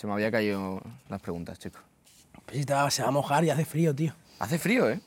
Se 0.00 0.06
me 0.06 0.14
había 0.14 0.30
caído 0.30 0.80
las 1.10 1.20
preguntas, 1.20 1.58
chico. 1.58 1.78
Pues 2.46 2.64
se 2.94 3.02
va 3.02 3.08
a 3.08 3.10
mojar 3.10 3.44
y 3.44 3.50
hace 3.50 3.66
frío, 3.66 3.94
tío. 3.94 4.14
Hace 4.38 4.58
frío, 4.58 4.88
¿eh? 4.88 4.98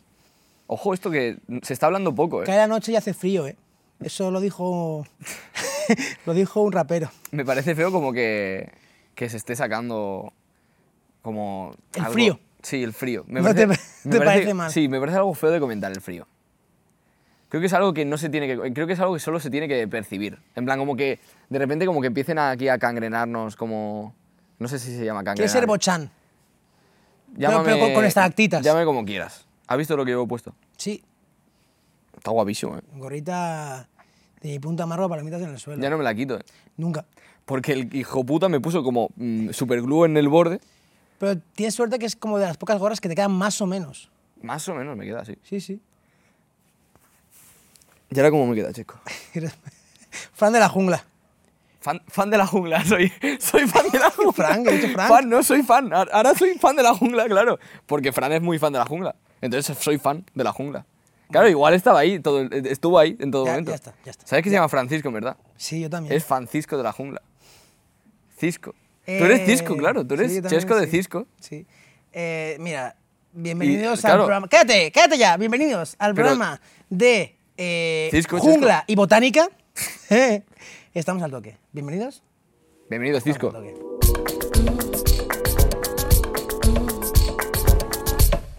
Ojo, 0.67 0.93
esto 0.93 1.09
que 1.09 1.39
se 1.63 1.73
está 1.73 1.87
hablando 1.87 2.13
poco, 2.13 2.43
¿eh? 2.43 2.45
Cae 2.45 2.57
la 2.57 2.67
noche 2.67 2.91
y 2.91 2.95
hace 2.95 3.15
frío, 3.15 3.47
¿eh? 3.47 3.55
Eso 4.01 4.29
lo 4.29 4.39
dijo. 4.39 5.03
lo 6.27 6.35
dijo 6.35 6.61
un 6.61 6.71
rapero. 6.71 7.09
Me 7.31 7.43
parece 7.43 7.73
feo 7.73 7.91
como 7.91 8.13
que, 8.13 8.71
que 9.15 9.29
se 9.29 9.37
esté 9.37 9.55
sacando 9.55 10.31
como... 11.23 11.75
El 11.95 12.05
frío. 12.05 12.39
Sí, 12.61 12.83
el 12.83 12.93
frío. 12.93 13.23
Me 13.25 13.41
¿No 13.41 13.55
te 13.55 13.67
pa- 13.67 13.79
te 14.07 14.19
parece 14.19 14.53
mal? 14.53 14.69
Sí, 14.69 14.89
me 14.89 14.99
parece 14.99 15.17
algo 15.17 15.33
feo 15.33 15.49
de 15.49 15.59
comentar 15.59 15.91
el 15.91 16.01
frío. 16.01 16.27
Creo 17.49 17.61
que 17.61 17.65
es 17.65 17.73
algo 17.73 17.95
que 17.95 18.05
no 18.05 18.19
se 18.19 18.29
tiene 18.29 18.45
que... 18.45 18.73
Creo 18.73 18.85
que 18.85 18.93
es 18.93 18.99
algo 18.99 19.15
que 19.15 19.19
solo 19.19 19.39
se 19.39 19.49
tiene 19.49 19.67
que 19.67 19.87
percibir. 19.87 20.37
En 20.55 20.65
plan, 20.65 20.77
como 20.77 20.95
que 20.95 21.19
de 21.49 21.57
repente 21.57 21.87
como 21.87 21.99
que 21.99 22.07
empiecen 22.07 22.37
aquí 22.37 22.67
a 22.67 22.77
cangrenarnos 22.77 23.55
como... 23.55 24.13
No 24.63 24.69
sé 24.69 24.79
si 24.79 24.95
se 24.95 25.03
llama 25.03 25.25
cangrenar. 25.25 25.51
¿Qué 25.51 25.59
es 25.59 25.65
bochán? 25.67 26.09
Llámame, 27.35 27.65
pero 27.65 27.79
con- 27.79 27.93
con 27.95 28.05
estalactitas. 28.05 28.63
Llámame 28.63 28.85
como 28.85 29.03
quieras. 29.03 29.45
¿Has 29.67 29.77
visto 29.77 29.97
lo 29.97 30.05
que 30.05 30.11
llevo 30.11 30.25
puesto? 30.25 30.55
Sí, 30.77 31.03
Está 32.15 32.31
guapísimo, 32.31 32.77
¿eh? 32.77 32.81
gorrita 32.95 33.89
de 34.41 34.49
mi 34.51 34.59
punta 34.59 34.83
amargo 34.83 35.09
palomitas 35.09 35.41
en 35.41 35.49
el 35.49 35.59
suelo. 35.59 35.81
Ya 35.83 35.89
no 35.89 35.97
me 35.97 36.05
la 36.05 36.15
quito, 36.15 36.37
¿eh? 36.39 36.43
Nunca. 36.77 37.03
Porque 37.43 37.73
el 37.73 37.93
hijo 37.93 38.23
puta 38.23 38.47
me 38.47 38.61
puso 38.61 38.83
como 38.83 39.09
mm, 39.17 39.49
superglue 39.49 40.05
en 40.05 40.15
el 40.15 40.29
borde. 40.29 40.61
Pero 41.19 41.37
tienes 41.55 41.75
suerte 41.75 41.99
que 41.99 42.05
es 42.05 42.15
como 42.15 42.39
de 42.39 42.45
las 42.45 42.55
pocas 42.55 42.79
gorras 42.79 43.01
que 43.01 43.09
te 43.09 43.15
quedan 43.15 43.33
más 43.33 43.59
o 43.59 43.65
menos. 43.67 44.09
Más 44.41 44.65
o 44.69 44.75
menos 44.75 44.95
me 44.95 45.03
queda 45.03 45.19
así. 45.23 45.37
Sí, 45.43 45.59
sí. 45.59 45.81
¿Y 48.11 48.17
ahora 48.17 48.31
cómo 48.31 48.47
me 48.47 48.55
queda, 48.55 48.71
chico? 48.71 48.97
Fan 50.33 50.53
de 50.53 50.59
la 50.59 50.69
jungla. 50.69 51.05
Fan, 51.83 52.01
fan 52.07 52.29
de 52.29 52.37
la 52.37 52.47
jungla, 52.47 52.83
soy, 52.85 53.11
soy 53.39 53.67
fan 53.67 53.89
de 53.91 53.99
la 53.99 54.09
jungla. 54.09 54.31
Frank, 54.33 54.67
he 54.67 54.77
dicho 54.77 54.87
Frank. 54.93 55.09
Fan, 55.09 55.29
no, 55.29 55.43
soy 55.43 55.63
fan. 55.63 55.91
Ahora- 55.93 56.33
soy 56.33 56.57
fan 56.57 56.75
de 56.77 56.83
la 56.83 56.93
jungla, 56.95 57.25
claro. 57.27 57.59
Porque 57.85 58.13
Fran 58.13 58.31
es 58.31 58.41
muy 58.41 58.57
fan 58.57 58.71
de 58.71 58.79
la 58.79 58.85
jungla. 58.85 59.15
Entonces 59.41 59.77
soy 59.77 59.97
fan 59.97 60.25
de 60.33 60.43
la 60.45 60.53
jungla. 60.53 60.85
Claro, 61.29 61.49
igual 61.49 61.73
estaba 61.73 61.99
ahí, 61.99 62.19
todo, 62.19 62.39
el- 62.39 62.67
estuvo 62.67 62.97
ahí 62.97 63.17
en 63.19 63.31
todo 63.31 63.45
Ya- 63.45 63.51
momento. 63.51 63.71
ya 63.71 63.75
está, 63.75 63.93
ya 64.05 64.11
está. 64.11 64.25
¿Sabes 64.25 64.43
que 64.43 64.49
se 64.49 64.55
llama 64.55 64.69
Francisco, 64.69 65.09
en 65.09 65.13
verdad? 65.15 65.35
Sí, 65.57 65.81
yo 65.81 65.89
también. 65.89 66.15
Es 66.15 66.23
Francisco 66.23 66.77
de 66.77 66.83
la 66.83 66.93
jungla. 66.93 67.21
Cisco. 68.39 68.73
tú 69.05 69.11
eres 69.11 69.41
Eh, 69.41 69.45
Cisco, 69.45 69.75
claro. 69.75 70.05
Tú 70.07 70.13
eres 70.13 70.31
sí, 70.31 70.41
también, 70.41 70.61
Chesco 70.61 70.75
de. 70.79 70.87
Cisco. 70.87 71.27
Sí. 71.41 71.65
Eh, 72.13 72.55
mira, 72.61 72.95
bienvenidos 73.33 73.99
Y, 73.99 74.01
claro. 74.03 74.21
al 74.21 74.25
programa. 74.27 74.47
Quédate, 74.47 74.91
quédate 74.91 75.17
ya. 75.17 75.35
Bienvenidos 75.35 75.95
al 75.99 76.13
Pero- 76.13 76.27
programa 76.29 76.61
de 76.89 77.35
eh, 77.57 78.07
Cisco, 78.11 78.39
Jungla 78.39 78.79
Cisco. 78.79 78.85
y 78.87 78.95
Botánica. 78.95 79.49
Estamos 80.93 81.23
al 81.23 81.31
toque. 81.31 81.57
Bienvenidos. 81.71 82.21
Bienvenido, 82.87 83.19
Cisco. 83.19 83.47
Estamos 83.47 83.67
al 83.67 83.73
toque. 83.73 83.93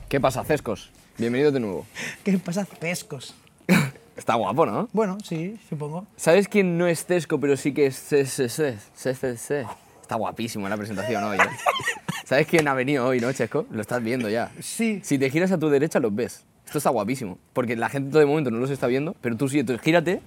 ¿Qué 0.08 0.20
pasa, 0.20 0.42
Cescos? 0.42 0.90
Bienvenido 1.16 1.52
de 1.52 1.60
nuevo. 1.60 1.86
¿Qué 2.24 2.36
pasa, 2.38 2.66
pescos? 2.80 3.36
Está 4.16 4.34
guapo, 4.34 4.66
¿no? 4.66 4.88
Bueno, 4.92 5.18
sí, 5.22 5.60
supongo. 5.68 6.08
¿Sabes 6.16 6.48
quién 6.48 6.76
no 6.76 6.88
es 6.88 7.06
Tesco, 7.06 7.38
pero 7.38 7.56
sí 7.56 7.72
que 7.72 7.86
es? 7.86 7.96
CCC. 8.00 9.64
Está 10.02 10.16
guapísimo 10.16 10.68
la 10.68 10.76
presentación 10.76 11.22
hoy. 11.22 11.38
¿eh? 11.38 11.40
¿Sabes 12.24 12.48
quién 12.48 12.66
ha 12.66 12.74
venido 12.74 13.06
hoy, 13.06 13.20
no, 13.20 13.32
Chesco? 13.32 13.64
Lo 13.70 13.80
estás 13.80 14.02
viendo 14.02 14.28
ya. 14.28 14.50
Sí. 14.60 15.00
Si 15.04 15.20
te 15.20 15.30
giras 15.30 15.52
a 15.52 15.58
tu 15.58 15.68
derecha, 15.68 16.00
los 16.00 16.12
ves. 16.12 16.44
Esto 16.66 16.78
está 16.78 16.90
guapísimo. 16.90 17.38
Porque 17.52 17.76
la 17.76 17.88
gente 17.88 18.18
de 18.18 18.26
momento 18.26 18.50
no 18.50 18.58
los 18.58 18.70
está 18.70 18.88
viendo, 18.88 19.14
pero 19.20 19.36
tú 19.36 19.48
sí. 19.48 19.60
Entonces, 19.60 19.84
gírate. 19.84 20.20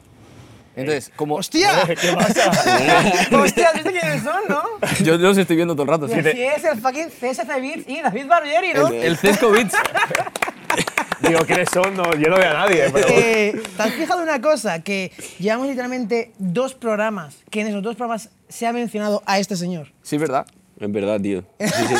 Entonces, 0.78 1.12
como... 1.16 1.36
¡Hostia! 1.36 1.72
¿Qué 1.88 2.14
pasa? 2.14 2.52
¡Hostia! 3.32 3.72
¿Viste 3.74 3.92
quiénes 3.92 4.24
son, 4.24 4.42
no? 4.48 4.62
Yo 5.04 5.18
los 5.18 5.38
estoy 5.38 5.56
viendo 5.56 5.74
todo 5.74 5.84
el 5.84 5.90
rato. 5.90 6.06
Y 6.06 6.10
sí. 6.10 6.20
así 6.20 6.44
es 6.44 6.64
el 6.64 6.80
fucking 6.80 7.10
CSC 7.10 7.48
Beats 7.60 7.90
y 7.90 8.02
David 8.02 8.28
Barbieri, 8.28 8.74
¿no? 8.74 8.88
El, 8.90 9.04
el 9.04 9.18
Cesco 9.18 9.50
Beats. 9.50 9.74
Digo, 11.28 11.40
¿quiénes 11.48 11.70
son? 11.74 11.96
No, 11.96 12.14
yo 12.16 12.30
no 12.30 12.38
veo 12.38 12.52
a 12.52 12.54
nadie, 12.54 12.92
pero... 12.94 13.08
Eh, 13.10 13.60
¿Te 13.76 13.84
has 13.84 13.94
fijado 13.94 14.22
una 14.22 14.40
cosa? 14.40 14.84
Que 14.84 15.12
llevamos 15.40 15.68
literalmente 15.68 16.32
dos 16.38 16.76
programas, 16.76 17.38
que 17.50 17.62
en 17.62 17.68
esos 17.68 17.82
dos 17.82 17.96
programas 17.96 18.30
se 18.48 18.68
ha 18.68 18.72
mencionado 18.74 19.24
a 19.26 19.40
este 19.40 19.56
señor. 19.56 19.92
Sí, 20.04 20.20
¿verdad? 20.20 20.46
Es 20.80 20.92
verdad, 20.92 21.20
tío. 21.20 21.44
Sí, 21.60 21.68
sí. 21.88 21.96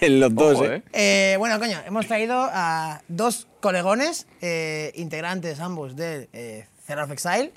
en 0.00 0.18
los 0.18 0.34
dos, 0.34 0.54
Ojo, 0.54 0.64
¿eh? 0.64 0.82
Eh, 0.94 1.36
bueno, 1.38 1.58
coño, 1.58 1.78
hemos 1.86 2.06
traído 2.06 2.48
a 2.50 3.02
dos 3.08 3.48
colegones, 3.60 4.26
eh, 4.40 4.92
integrantes 4.94 5.60
ambos 5.60 5.94
de 5.94 6.66
Zero 6.86 7.04
of 7.04 7.10
Exile. 7.10 7.52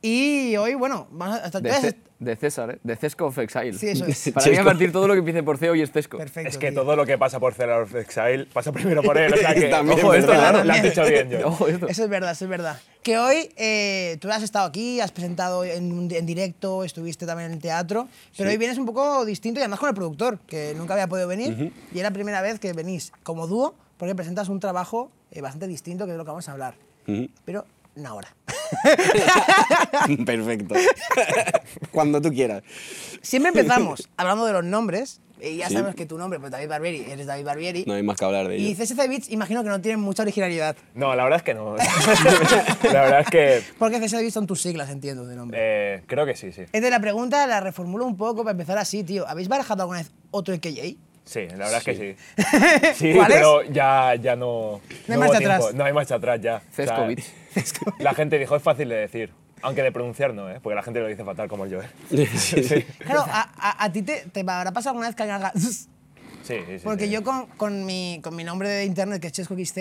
Y 0.00 0.56
hoy, 0.56 0.74
bueno, 0.74 1.08
vamos 1.10 1.38
a... 1.40 1.44
hasta- 1.46 1.60
De, 1.60 1.96
de 2.20 2.36
César, 2.36 2.70
¿eh? 2.70 2.78
De 2.84 2.94
Cesco 2.94 3.26
of 3.26 3.38
Exile. 3.38 3.72
Sí, 3.72 3.88
eso 3.88 4.04
es. 4.06 4.30
Para 4.34 4.46
mí, 4.48 4.56
a 4.56 4.64
partir 4.64 4.92
todo 4.92 5.08
lo 5.08 5.14
que 5.14 5.18
empiece 5.20 5.42
por 5.42 5.58
C 5.58 5.70
hoy 5.70 5.82
es 5.82 5.90
Cesco. 5.90 6.18
Perfecto. 6.18 6.48
Es 6.50 6.56
que 6.58 6.70
tío. 6.70 6.82
todo 6.82 6.94
lo 6.94 7.04
que 7.04 7.18
pasa 7.18 7.40
por 7.40 7.54
Cellar 7.54 7.82
of 7.82 7.94
Exile 7.96 8.46
pasa 8.52 8.70
primero 8.70 9.02
por 9.02 9.18
él, 9.18 9.32
o 9.32 9.36
sea 9.36 9.54
que... 9.56 9.62
También, 9.68 9.98
ojo, 9.98 10.14
esto, 10.14 10.30
¿verdad? 10.30 10.50
claro, 10.50 10.64
lo 10.64 10.72
has 10.72 10.82
dicho 10.82 11.04
bien, 11.04 11.30
yo. 11.30 11.38
Ojo, 11.48 11.66
esto. 11.66 11.88
Eso 11.88 12.04
es 12.04 12.08
verdad, 12.10 12.30
eso 12.30 12.44
es 12.44 12.50
verdad. 12.50 12.80
Que 13.02 13.18
hoy 13.18 13.50
eh, 13.56 14.18
tú 14.20 14.30
has 14.30 14.42
estado 14.44 14.66
aquí, 14.66 15.00
has 15.00 15.10
presentado 15.10 15.64
en, 15.64 16.08
directo, 16.26 16.84
estuviste 16.84 17.26
también 17.26 17.50
en 17.50 17.54
el 17.56 17.62
teatro, 17.62 18.08
pero 18.36 18.50
hoy 18.50 18.56
vienes 18.56 18.78
un 18.78 18.86
poco 18.86 19.24
distinto 19.24 19.58
y 19.58 19.62
además 19.62 19.80
con 19.80 19.88
el 19.88 19.94
productor, 19.96 20.38
que 20.46 20.74
nunca 20.76 20.94
había 20.94 21.08
podido 21.08 21.26
venir. 21.26 21.72
Y 21.92 21.96
es 21.98 22.02
la 22.02 22.10
primera 22.12 22.40
vez 22.42 22.60
que 22.60 22.72
venís 22.72 23.12
como 23.24 23.46
dúo 23.48 23.74
porque 23.96 24.14
presentas 24.14 24.48
un 24.48 24.60
trabajo 24.60 25.10
eh, 25.32 25.40
bastante 25.40 25.66
distinto, 25.66 26.04
que 26.04 26.10
es 26.12 26.14
de 26.14 26.18
lo 26.18 26.24
que 26.24 26.30
vamos 26.30 26.48
a 26.48 26.52
hablar. 26.52 26.74
Pero 27.44 27.64
no 27.98 28.08
ahora. 28.10 28.28
Perfecto. 30.24 30.74
Cuando 31.90 32.20
tú 32.20 32.30
quieras. 32.30 32.62
Siempre 33.22 33.50
empezamos 33.50 34.08
hablando 34.16 34.46
de 34.46 34.52
los 34.52 34.64
nombres, 34.64 35.20
y 35.40 35.58
ya 35.58 35.68
Sí. 35.68 35.74
sabemos 35.74 35.94
que 35.94 36.04
tu 36.06 36.18
nombre, 36.18 36.40
pues 36.40 36.50
David 36.50 36.68
Barbieri, 36.68 37.10
eres 37.10 37.26
David 37.26 37.44
Barbieri. 37.44 37.84
No 37.86 37.94
hay 37.94 38.02
más 38.02 38.16
que 38.16 38.24
hablar 38.24 38.48
de 38.48 38.58
y 38.58 38.72
ello. 38.72 38.84
CSC 38.84 39.06
Beats, 39.08 39.30
imagino 39.30 39.62
que 39.62 39.68
no 39.68 39.80
tienen 39.80 40.00
mucha 40.00 40.22
originalidad. 40.22 40.76
No, 40.94 41.14
la 41.14 41.22
verdad 41.24 41.36
es 41.38 41.42
que 41.44 41.54
no. 41.54 41.76
la 42.92 43.02
verdad 43.02 43.20
es 43.20 43.26
que... 43.28 43.62
Porque 43.78 44.00
CSC 44.00 44.16
Beats 44.16 44.34
son 44.34 44.46
tus 44.48 44.60
siglas, 44.60 44.90
entiendo, 44.90 45.26
de 45.26 45.36
nombre. 45.36 45.58
eh, 45.60 46.02
creo 46.06 46.26
que 46.26 46.34
sí, 46.34 46.50
sí. 46.52 46.62
Entonces 46.62 46.90
la 46.90 47.00
pregunta 47.00 47.46
la 47.46 47.60
reformulo 47.60 48.04
un 48.04 48.16
poco 48.16 48.42
para 48.42 48.50
empezar 48.52 48.78
así, 48.78 49.04
tío. 49.04 49.28
¿Habéis 49.28 49.48
barajado 49.48 49.82
alguna 49.82 50.00
vez 50.00 50.10
otro 50.32 50.54
EKJ? 50.54 50.96
Sí, 51.24 51.46
la 51.50 51.68
verdad 51.70 51.76
es 51.78 51.84
que 51.84 51.94
sí. 51.94 52.42
Sí, 52.96 53.12
¿Cuál 53.14 53.30
es? 53.30 53.36
pero 53.36 53.62
ya, 53.64 54.14
ya 54.16 54.34
no... 54.34 54.80
No 55.06 55.14
hay 55.14 55.18
hubo 55.18 55.18
marcha 55.18 55.38
tiempo. 55.38 55.54
atrás. 55.54 55.74
No 55.74 55.84
hay 55.84 55.92
marcha 55.92 56.14
atrás 56.16 56.40
ya. 56.40 56.56
O 56.56 56.74
Cesco 56.74 56.96
sea, 56.96 57.06
Beats. 57.06 57.32
La 57.98 58.14
gente 58.14 58.38
dijo, 58.38 58.56
es 58.56 58.62
fácil 58.62 58.88
de 58.88 58.96
decir. 58.96 59.32
Aunque 59.62 59.82
de 59.82 59.90
pronunciar 59.90 60.34
no, 60.34 60.48
¿eh? 60.48 60.60
Porque 60.62 60.76
la 60.76 60.82
gente 60.84 61.00
lo 61.00 61.08
dice 61.08 61.24
fatal 61.24 61.48
como 61.48 61.66
yo, 61.66 61.80
¿eh? 61.82 61.88
Sí, 62.10 62.26
sí. 62.62 62.82
Claro, 63.00 63.22
a, 63.26 63.50
a- 63.56 63.84
a 63.84 63.92
ti 63.92 64.02
te, 64.02 64.26
te 64.32 64.40
habrá 64.40 64.70
pasado 64.72 64.90
alguna 64.90 65.08
vez 65.08 65.16
que 65.16 65.22
alguien 65.24 65.36
haga... 65.36 65.52
Sí, 66.44 66.54
sí, 66.66 66.78
sí. 66.78 66.80
Porque 66.84 67.04
sí. 67.06 67.10
yo 67.10 67.22
con, 67.22 67.46
con, 67.46 67.84
mi, 67.84 68.20
con 68.22 68.34
mi 68.34 68.42
nombre 68.44 68.68
de 68.70 68.84
internet, 68.86 69.20
que 69.20 69.26
es 69.26 69.32
ChescoXZ, 69.34 69.76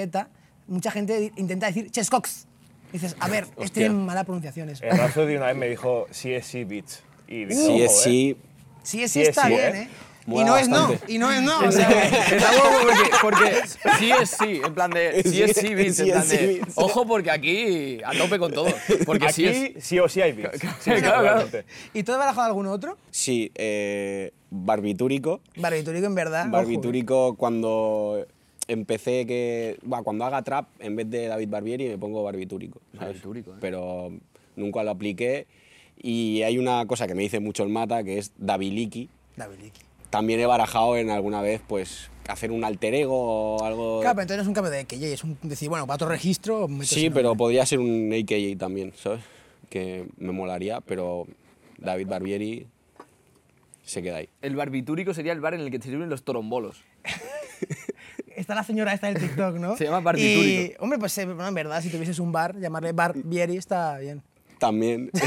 mucha 0.68 0.92
gente 0.92 1.32
intenta 1.38 1.68
decir 1.68 1.90
Chescox. 1.92 2.46
Dices, 2.92 3.16
a 3.20 3.30
ver, 3.30 3.48
es 3.60 3.72
tiene 3.72 3.94
mala 3.94 4.24
pronunciación 4.26 4.68
eso. 4.70 4.84
El 4.84 4.98
Rhapsody 4.98 5.36
una 5.38 5.46
vez 5.46 5.56
me 5.56 5.70
dijo, 5.70 6.08
sí 6.12 6.34
es 6.34 6.46
sí, 6.46 6.66
bitch. 6.66 7.00
Y 7.28 7.46
dije, 7.46 7.54
Sí, 7.62 7.68
"Ojo, 7.70 7.84
es 7.84 7.92
¿eh?". 7.92 8.04
sí. 8.04 8.38
Sí, 8.84 8.98
sí 9.00 9.08
Sí 9.08 9.22
es 9.22 9.30
está 9.30 9.44
sí, 9.44 9.50
bien, 9.50 9.76
¿eh? 9.76 9.82
¿eh? 9.84 9.88
Y 10.28 10.44
no 10.44 10.58
es 10.58 10.68
no, 10.68 10.90
y 11.08 11.18
no 11.18 11.32
es 11.32 11.42
no. 11.42 11.60
O 11.60 11.72
sea, 11.72 11.90
Está 12.36 12.52
guapo 12.52 12.78
porque, 12.84 13.10
porque 13.22 13.68
sí 13.98 14.12
es 14.12 14.30
sí, 14.32 14.62
en 14.64 14.74
plan 14.74 14.92
de 14.92 15.24
sí 15.26 15.42
es 15.42 15.56
sí, 15.56 15.74
Vince, 15.74 16.04
en 16.04 16.08
Sí 16.08 16.12
plan 16.12 16.22
es 16.24 16.28
sí, 16.30 16.38
de 16.38 16.48
Vince. 16.48 16.72
ojo 16.76 17.08
porque 17.08 17.32
aquí 17.32 18.00
a 18.04 18.12
tope 18.12 18.38
con 18.38 18.52
todo, 18.52 18.68
porque 19.06 19.32
sí 19.32 19.48
Aquí 19.48 19.74
es 19.78 19.84
sí 19.86 20.00
o 20.00 20.10
sí 20.10 20.22
hay. 20.22 20.34
Sí, 20.34 20.92
Claro, 20.92 21.22
claro. 21.22 21.48
¿Y 21.94 22.04
tú 22.04 22.12
has 22.12 22.18
barajado 22.18 22.48
algún 22.48 22.68
otro? 22.68 22.98
Sí, 23.10 23.52
eh, 23.56 24.32
barbitúrico. 24.50 25.40
Barbitúrico, 25.56 26.06
en 26.08 26.16
verdad. 26.16 26.42
ojo, 26.42 26.50
¿eh? 26.50 26.52
Barbitúrico 26.52 27.36
cuando 27.38 28.26
empecé 28.68 29.26
que... 29.26 29.78
Bah, 29.84 30.02
cuando 30.04 30.26
haga 30.26 30.42
trap, 30.42 30.68
en 30.80 30.98
vez 30.98 31.10
de 31.10 31.28
David 31.28 31.48
Barbieri, 31.50 31.88
me 31.88 31.98
pongo 31.98 32.22
barbitúrico. 32.24 32.82
¿sabes? 32.92 33.08
Barbitúrico, 33.08 33.52
¿eh? 33.52 33.58
Pero 33.62 34.12
nunca 34.58 34.84
lo 34.84 34.92
apliqué. 34.92 35.48
Y 36.02 36.42
hay 36.44 36.58
una 36.58 36.86
cosa 36.86 37.08
que 37.08 37.16
me 37.16 37.24
dice 37.24 37.40
mucho 37.40 37.64
el 37.64 37.70
mata, 37.70 38.04
que 38.04 38.18
es 38.18 38.34
Daviliki. 38.38 39.10
Daviliki. 39.38 39.87
También 40.10 40.40
he 40.40 40.46
barajado 40.46 40.96
en 40.98 41.10
alguna 41.10 41.42
vez, 41.42 41.62
pues, 41.68 42.10
hacer 42.28 42.52
un 42.52 42.64
alter 42.64 42.94
ego 42.96 43.56
o 43.58 43.64
algo... 43.64 44.00
Claro, 44.02 44.16
pero 44.16 44.22
entonces 44.24 44.38
no 44.38 44.42
es 44.44 44.48
un 44.48 44.54
cambio 44.54 44.72
de 44.72 44.80
EKJ, 44.82 45.04
es 45.04 45.24
un 45.24 45.38
decir, 45.44 45.70
bueno, 45.70 45.86
para 45.86 45.96
otro 45.96 46.08
registro... 46.10 46.68
Sí, 46.84 47.10
pero 47.10 47.30
nombre. 47.30 47.38
podría 47.40 47.66
ser 47.66 47.80
un 47.80 48.12
AKA 48.14 48.58
también, 48.58 48.94
¿sabes? 48.96 49.22
Que 49.70 50.06
me 50.18 50.32
molaría, 50.32 50.82
pero 50.82 51.26
David 51.78 52.08
Barbieri 52.08 52.68
se 53.84 54.02
queda 54.02 54.18
ahí. 54.18 54.30
el 54.42 54.56
barbitúrico 54.56 55.14
sería 55.14 55.32
el 55.34 55.40
bar 55.42 55.54
en 55.54 55.62
el 55.62 55.72
que 55.72 55.78
se 55.78 55.90
sirven 55.90 56.10
los 56.10 56.24
torombolos. 56.24 56.84
Está 58.36 58.54
la 58.54 58.64
señora 58.64 58.94
esta 58.94 59.08
del 59.08 59.18
TikTok, 59.20 59.56
¿no? 59.56 59.76
Se 59.78 59.86
llama 59.86 60.00
Y, 60.00 60.04
barbitúrico. 60.04 60.84
hombre, 60.84 61.00
pues 61.00 61.18
eh, 61.18 61.26
bueno, 61.26 61.48
en 61.48 61.54
verdad, 61.56 61.82
si 61.82 61.90
tuvieses 61.90 62.20
un 62.20 62.32
bar, 62.32 62.56
llamarle 62.60 62.92
Bar 62.92 63.14
Bieri 63.16 63.58
está 63.58 63.98
bien. 63.98 64.22
También. 64.60 65.10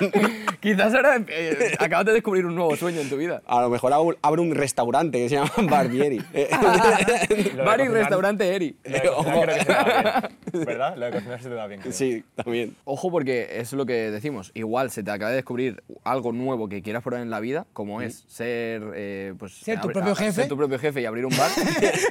Quizás 0.60 0.94
ahora 0.94 1.22
eh, 1.28 1.74
acabas 1.78 2.06
de 2.06 2.12
descubrir 2.12 2.46
un 2.46 2.54
nuevo 2.54 2.74
sueño 2.76 3.00
en 3.00 3.08
tu 3.10 3.16
vida. 3.16 3.42
A 3.46 3.60
lo 3.62 3.68
mejor 3.70 3.92
abro 3.92 4.16
abro 4.22 4.42
un 4.42 4.54
restaurante 4.54 5.18
que 5.18 5.28
se 5.28 5.34
llama 5.36 5.50
Barbieri. 5.70 6.18
Bar 7.64 7.80
y 7.80 7.88
restaurante 7.88 8.54
Eri. 8.54 8.76
Lo 8.84 8.92
de 8.92 9.02
cocinar 9.02 9.44
creo 9.44 9.54
que 9.54 9.58
se 9.60 9.64
te 9.66 9.72
da 9.72 10.30
bien. 10.52 10.64
¿Verdad? 10.66 10.96
Lo 10.96 11.06
de 11.06 11.12
cocinar 11.12 11.42
se 11.42 11.48
te 11.48 11.54
da 11.54 11.66
bien. 11.66 11.80
creo. 11.80 11.92
sí, 11.92 12.24
también. 12.34 12.76
Ojo 12.84 13.10
porque 13.10 13.48
es 13.60 13.72
lo 13.72 13.86
que 13.86 14.10
decimos. 14.10 14.50
Igual 14.54 14.90
se 14.90 15.02
te 15.02 15.10
acaba 15.10 15.30
de 15.30 15.36
descubrir 15.36 15.82
algo 16.04 16.32
nuevo 16.32 16.68
que 16.68 16.82
quieras 16.82 17.02
probar 17.02 17.22
en 17.22 17.30
la 17.30 17.40
vida, 17.40 17.66
como 17.72 18.00
es 18.02 18.24
ser, 18.28 18.82
eh, 18.94 19.34
pues, 19.38 19.52
Ser 19.54 19.80
tu 19.80 19.88
abri- 19.88 19.92
propio 19.92 20.12
a- 20.12 20.16
jefe. 20.16 20.32
ser 20.32 20.48
tu 20.48 20.56
propio 20.56 20.78
jefe 20.78 21.00
y 21.00 21.06
abrir 21.06 21.26
un 21.26 21.36
bar. 21.36 21.50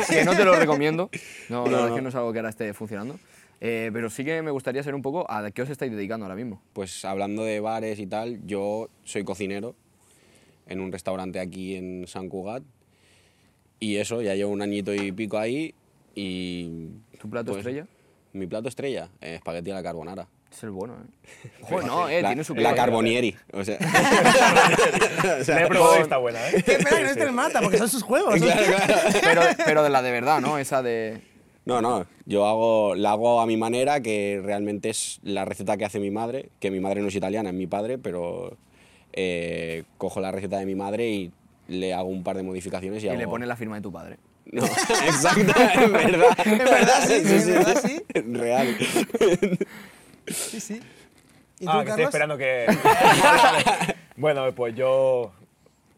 que 0.10 0.24
no 0.26 0.36
te 0.36 0.46
lo 0.46 0.56
recomiendo. 0.56 1.10
No, 1.50 1.66
la 1.66 1.72
No, 1.72 1.78
verdad 1.78 1.90
es 1.90 1.96
que 1.96 2.02
no 2.02 2.10
es 2.10 2.16
algo 2.16 2.32
que 2.34 2.40
ahora 2.40 2.50
esté 2.50 2.74
funcionando. 2.74 3.18
Eh, 3.66 3.92
pero 3.94 4.10
sí 4.10 4.26
que 4.26 4.42
me 4.42 4.52
gustaría 4.52 4.84
saber 4.84 4.96
un 4.96 5.02
poco 5.02 5.26
a 5.32 5.50
qué 5.52 5.62
os 5.62 5.70
estáis 5.70 5.90
dedicando 5.90 6.26
ahora 6.26 6.36
mismo. 6.36 6.62
Pues 6.74 7.06
hablando 7.06 7.46
de 7.46 7.62
bares 7.62 7.98
y 7.98 8.06
tal, 8.06 8.46
yo 8.46 8.90
soy 9.06 9.24
cocinero 9.24 9.74
en 10.68 10.82
un 10.82 10.92
restaurante 10.92 11.40
aquí 11.40 11.78
en 11.78 12.06
San 12.06 12.28
Cugat. 12.28 12.62
Y 13.80 13.96
eso, 13.96 14.22
ya 14.22 14.36
llevo 14.36 14.52
un 14.52 14.62
añito 14.62 14.94
y 14.94 15.14
pico 15.14 15.38
ahí. 15.38 15.74
Y. 16.14 16.90
¿Tu 17.22 17.30
plato 17.30 17.54
pues, 17.54 17.60
estrella? 17.60 17.88
Mi 18.34 18.48
plato 18.48 18.68
estrella, 18.68 19.08
eh, 19.22 19.36
espagueti 19.36 19.72
a 19.72 19.76
la 19.76 19.84
carbonara. 19.84 20.28
Es 20.52 20.62
el 20.64 20.72
bueno, 20.72 20.96
¿eh? 20.96 21.50
Joder, 21.62 21.88
no, 21.88 22.10
eh, 22.10 22.22
la, 22.22 22.30
tiene 22.30 22.44
su 22.44 22.56
la 22.56 22.76
carbonieri. 22.76 23.34
O 23.54 23.64
sea, 23.64 23.78
La 25.48 25.64
he 25.64 25.68
probado 25.68 26.00
y 26.00 26.02
está 26.02 26.18
buena, 26.18 26.50
¿eh? 26.50 26.62
Qué 26.66 26.80
pena 26.80 26.98
que 26.98 27.04
no 27.04 27.10
esté 27.10 27.24
el 27.24 27.32
mata, 27.32 27.62
porque 27.62 27.78
son 27.78 27.88
sus 27.88 28.04
juegos. 28.04 28.36
claro, 28.42 28.62
claro. 28.66 29.12
pero, 29.22 29.42
pero 29.66 29.84
de 29.84 29.90
la 29.90 30.02
de 30.02 30.12
verdad, 30.12 30.42
¿no? 30.42 30.58
Esa 30.58 30.84
de... 30.84 31.32
No, 31.66 31.82
no, 31.82 32.06
yo 32.26 32.46
hago, 32.46 32.94
la 32.96 33.12
hago 33.12 33.40
a 33.40 33.46
mi 33.46 33.56
manera, 33.56 34.02
que 34.02 34.42
realmente 34.44 34.90
es 34.90 35.20
la 35.24 35.46
receta 35.46 35.78
que 35.78 35.86
hace 35.86 36.00
mi 36.00 36.12
madre, 36.12 36.50
que 36.60 36.72
mi 36.72 36.82
madre 36.82 37.02
no 37.02 37.08
es 37.08 37.16
italiana, 37.16 37.50
es 37.50 37.56
mi 37.56 37.68
padre, 37.68 37.98
pero 37.98 38.58
eh, 39.14 39.84
cojo 39.98 40.20
la 40.20 40.32
receta 40.32 40.58
de 40.58 40.66
mi 40.66 40.76
madre 40.76 41.10
y 41.10 41.32
le 41.68 41.94
hago 41.94 42.10
un 42.10 42.24
par 42.24 42.36
de 42.36 42.44
modificaciones 42.44 43.02
y, 43.04 43.06
Y 43.06 43.10
hago... 43.10 43.20
le 43.20 43.28
pone 43.28 43.46
la 43.46 43.56
firma 43.56 43.78
de 43.78 43.82
tu 43.82 43.92
padre. 43.92 44.18
No, 44.46 44.66
exacto, 45.06 45.54
en 45.82 45.94
verdad. 45.94 46.38
En 46.46 46.58
verdad 46.58 47.04
sí, 47.08 47.24
sí, 47.24 47.50
en 47.50 47.54
verdad 47.54 47.82
sí. 47.82 48.04
Real. 48.34 48.78
Sí, 50.28 50.60
sí. 50.60 50.82
¿Y 51.60 51.66
tú, 51.66 51.72
ah, 51.72 51.84
que 51.84 51.92
estoy 51.92 52.04
esperando 52.04 52.38
que... 52.38 52.66
bueno, 54.18 54.54
pues 54.54 54.76
yo 54.76 55.32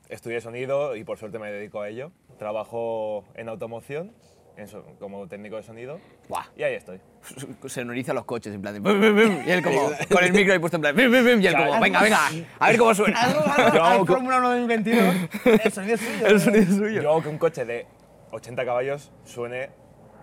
estudié 0.09 0.41
sonido 0.41 0.95
y 0.95 1.03
por 1.03 1.17
suerte 1.17 1.39
me 1.39 1.51
dedico 1.51 1.81
a 1.81 1.89
ello. 1.89 2.11
Trabajo 2.37 3.25
en 3.33 3.49
automoción 3.49 4.11
en 4.57 4.67
so- 4.67 4.85
como 4.99 5.27
técnico 5.27 5.57
de 5.57 5.63
sonido 5.63 5.99
Buah. 6.29 6.45
y 6.55 6.63
ahí 6.63 6.75
estoy. 6.75 6.99
Se 7.63 7.69
sonoriza 7.69 8.13
los 8.13 8.25
coches 8.25 8.53
en 8.53 8.61
plan 8.61 8.73
de... 8.73 8.79
bum, 8.79 8.99
bum, 8.99 9.15
bum, 9.15 9.43
y 9.45 9.51
él 9.51 9.61
como 9.63 9.89
con 10.11 10.23
el 10.23 10.31
micro 10.33 10.53
ahí 10.53 10.59
puesto 10.59 10.77
en 10.77 10.81
plan... 10.81 10.95
bum, 10.95 11.11
bum, 11.11 11.23
bum, 11.25 11.41
y 11.41 11.47
él 11.47 11.55
como, 11.55 11.79
venga, 11.81 12.01
venga, 12.01 12.19
a 12.59 12.67
ver 12.69 12.77
cómo 12.77 12.93
suena. 12.95 13.21
Algo, 13.21 13.41
algo 13.45 13.97
Yo 13.99 14.05
Fórmula 14.05 14.37
1 14.39 14.49
2022. 14.49 15.15
El 15.65 15.71
sonido 15.71 15.95
es 15.95 16.01
suyo. 16.01 16.27
El 16.27 16.39
sonido 16.39 16.63
es 16.63 16.69
suyo. 16.75 17.01
Yo 17.01 17.09
hago 17.11 17.21
que 17.23 17.29
un 17.29 17.37
coche 17.37 17.65
de 17.65 17.85
80 18.31 18.65
caballos 18.65 19.11
suene 19.25 19.69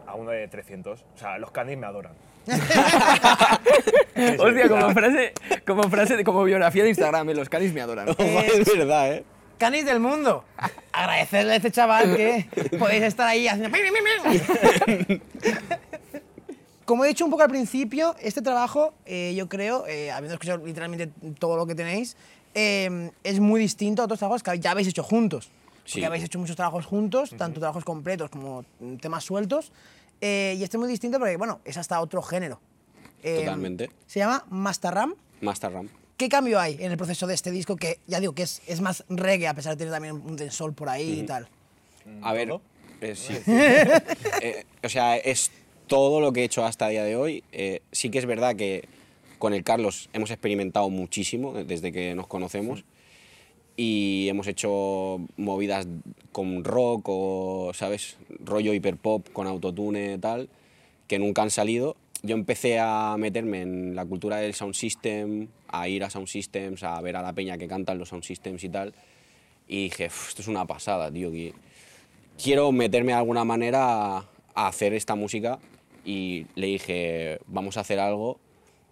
a 0.06 0.14
uno 0.14 0.31
de 0.31 0.49
300. 0.49 1.00
O 1.14 1.19
sea, 1.19 1.38
los 1.38 1.50
canis 1.50 1.76
me 1.78 1.87
adoran. 1.87 2.12
Hostia, 4.38 4.69
como 4.69 4.90
frase, 4.93 5.32
como 5.67 5.82
frase, 5.85 6.17
de- 6.17 6.25
como 6.25 6.44
biografía 6.44 6.82
de 6.82 6.88
Instagram, 6.90 7.31
eh, 7.31 7.35
los 7.35 7.49
canis 7.49 7.73
me 7.73 7.81
adoran. 7.81 8.08
es 8.19 8.76
verdad, 8.76 9.12
¿eh? 9.14 9.25
Canis 9.62 9.85
del 9.85 10.00
mundo. 10.00 10.44
Agradecerle 10.93 11.53
a 11.53 11.56
este 11.56 11.70
chaval 11.70 12.17
que 12.17 12.49
podéis 12.81 13.05
estar 13.05 13.29
ahí 13.29 13.47
haciendo. 13.47 13.79
Como 16.85 17.05
he 17.05 17.09
dicho 17.09 17.25
un 17.25 17.31
poco 17.31 17.44
al 17.44 17.49
principio, 17.49 18.17
este 18.20 18.43
trabajo, 18.43 18.93
eh, 19.06 19.35
yo 19.37 19.49
creo, 19.49 19.87
eh, 19.87 20.11
habiendo 20.11 20.35
escuchado 20.35 20.67
literalmente 20.67 21.12
todo 21.38 21.56
lo 21.56 21.64
que 21.64 21.76
tenéis, 21.76 22.17
eh, 22.55 23.12
es 23.23 23.38
muy 23.38 23.61
distinto 23.61 24.03
a 24.03 24.06
otros 24.06 24.19
trabajos 24.19 24.43
que 24.43 24.59
ya 24.59 24.73
habéis 24.73 24.88
hecho 24.88 25.05
juntos. 25.05 25.49
Sí. 25.85 25.93
Porque 25.94 26.06
habéis 26.06 26.25
hecho 26.25 26.41
muchos 26.41 26.56
trabajos 26.56 26.85
juntos, 26.85 27.31
tanto 27.38 27.61
trabajos 27.61 27.85
completos 27.85 28.31
como 28.31 28.64
temas 29.00 29.23
sueltos. 29.23 29.70
eh, 30.20 30.56
y 30.59 30.64
este 30.64 30.76
es 30.76 30.81
muy 30.81 30.88
distinto 30.88 31.20
porque, 31.20 31.37
bueno, 31.37 31.61
es 31.64 31.76
hasta 31.76 32.00
otro 32.00 32.20
género. 32.20 32.61
Eh, 33.23 33.38
Totalmente. 33.44 33.91
Se 34.09 34.19
llama 34.19 34.44
Masterram. 34.50 35.14
Master 35.41 35.73
Ram. 35.73 35.88
¿Qué 36.22 36.28
cambio 36.28 36.60
hay 36.60 36.76
en 36.78 36.92
el 36.92 36.96
proceso 36.96 37.26
de 37.26 37.34
este 37.34 37.50
disco 37.50 37.74
que, 37.74 37.98
ya 38.06 38.20
digo, 38.20 38.32
que 38.32 38.44
es, 38.44 38.62
es 38.69 38.80
más 38.80 39.02
reggae, 39.08 39.48
a 39.48 39.54
pesar 39.54 39.72
de 39.72 39.78
tener 39.78 39.92
también 39.92 40.14
un 40.24 40.50
sol 40.52 40.72
por 40.72 40.88
ahí 40.88 41.19
y 41.19 41.22
tal? 41.24 41.48
A 42.20 42.32
ver, 42.32 42.48
eh, 43.00 43.16
sí. 43.16 43.34
Eh, 44.40 44.64
o 44.84 44.88
sea, 44.88 45.16
es 45.16 45.50
todo 45.88 46.20
lo 46.20 46.32
que 46.32 46.42
he 46.42 46.44
hecho 46.44 46.64
hasta 46.64 46.86
el 46.86 46.92
día 46.92 47.02
de 47.02 47.16
hoy. 47.16 47.42
Eh, 47.50 47.82
sí 47.90 48.08
que 48.08 48.20
es 48.20 48.26
verdad 48.26 48.54
que 48.54 48.84
con 49.40 49.52
el 49.52 49.64
Carlos 49.64 50.10
hemos 50.12 50.30
experimentado 50.30 50.90
muchísimo 50.90 51.58
eh, 51.58 51.64
desde 51.64 51.90
que 51.90 52.14
nos 52.14 52.28
conocemos 52.28 52.84
y 53.76 54.28
hemos 54.28 54.46
hecho 54.46 55.18
movidas 55.36 55.88
con 56.30 56.62
rock 56.62 57.08
o, 57.08 57.72
¿sabes? 57.75 58.16
Rollo 58.44 58.72
hiperpop 58.75 59.32
con 59.32 59.48
autotune 59.48 60.14
y 60.14 60.18
tal, 60.18 60.48
que 61.08 61.18
nunca 61.18 61.42
han 61.42 61.50
salido. 61.50 61.96
Yo 62.22 62.36
empecé 62.36 62.78
a 62.78 63.16
meterme 63.19 63.62
en 63.62 63.96
la 63.96 64.04
cultura 64.04 64.36
del 64.36 64.54
sound 64.54 64.74
system, 64.74 65.48
a 65.69 65.88
ir 65.88 66.04
a 66.04 66.10
sound 66.10 66.28
systems, 66.28 66.84
a 66.84 67.00
ver 67.00 67.16
a 67.16 67.22
la 67.22 67.32
peña 67.32 67.58
que 67.58 67.66
cantan 67.66 67.98
los 67.98 68.10
sound 68.10 68.22
systems 68.22 68.62
y 68.62 68.69
tal. 68.69 68.94
Y 69.66 69.84
dije, 69.84 70.06
"Uf, 70.06 70.28
esto 70.28 70.42
es 70.42 70.48
una 70.48 70.64
pasada, 70.66 71.10
tío. 71.10 71.32
que 71.32 71.52
quiero 72.40 72.72
meterme 72.72 73.12
de 73.12 73.19
alguna 73.19 73.44
manera 73.44 74.19
a, 74.19 74.26
hacer 74.54 74.94
esta 74.94 75.14
música. 75.14 75.58
Y 76.04 76.46
le 76.54 76.66
dije, 76.69 77.38
vamos 77.46 77.76
a 77.76 77.80
hacer 77.80 78.00
algo. 78.00 78.38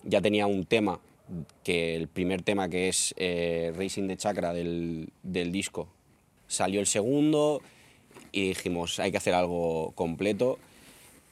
Ya 0.05 0.21
tenía 0.21 0.47
un 0.47 0.65
tema, 0.65 1.01
que 1.65 1.97
el 1.97 2.09
primer 2.09 2.43
tema 2.43 2.69
que 2.69 2.89
es 2.89 3.15
eh, 3.17 3.73
Racing 3.77 4.09
the 4.09 4.17
Chakra 4.17 4.53
del 4.53 5.09
disco. 5.53 5.89
Salió 6.47 6.81
el 6.81 6.87
segundo 6.87 7.63
y 8.33 8.49
dijimos, 8.49 8.99
hay 9.01 9.11
que 9.11 9.17
hacer 9.17 9.35
algo 9.35 9.93
completo. 9.95 10.59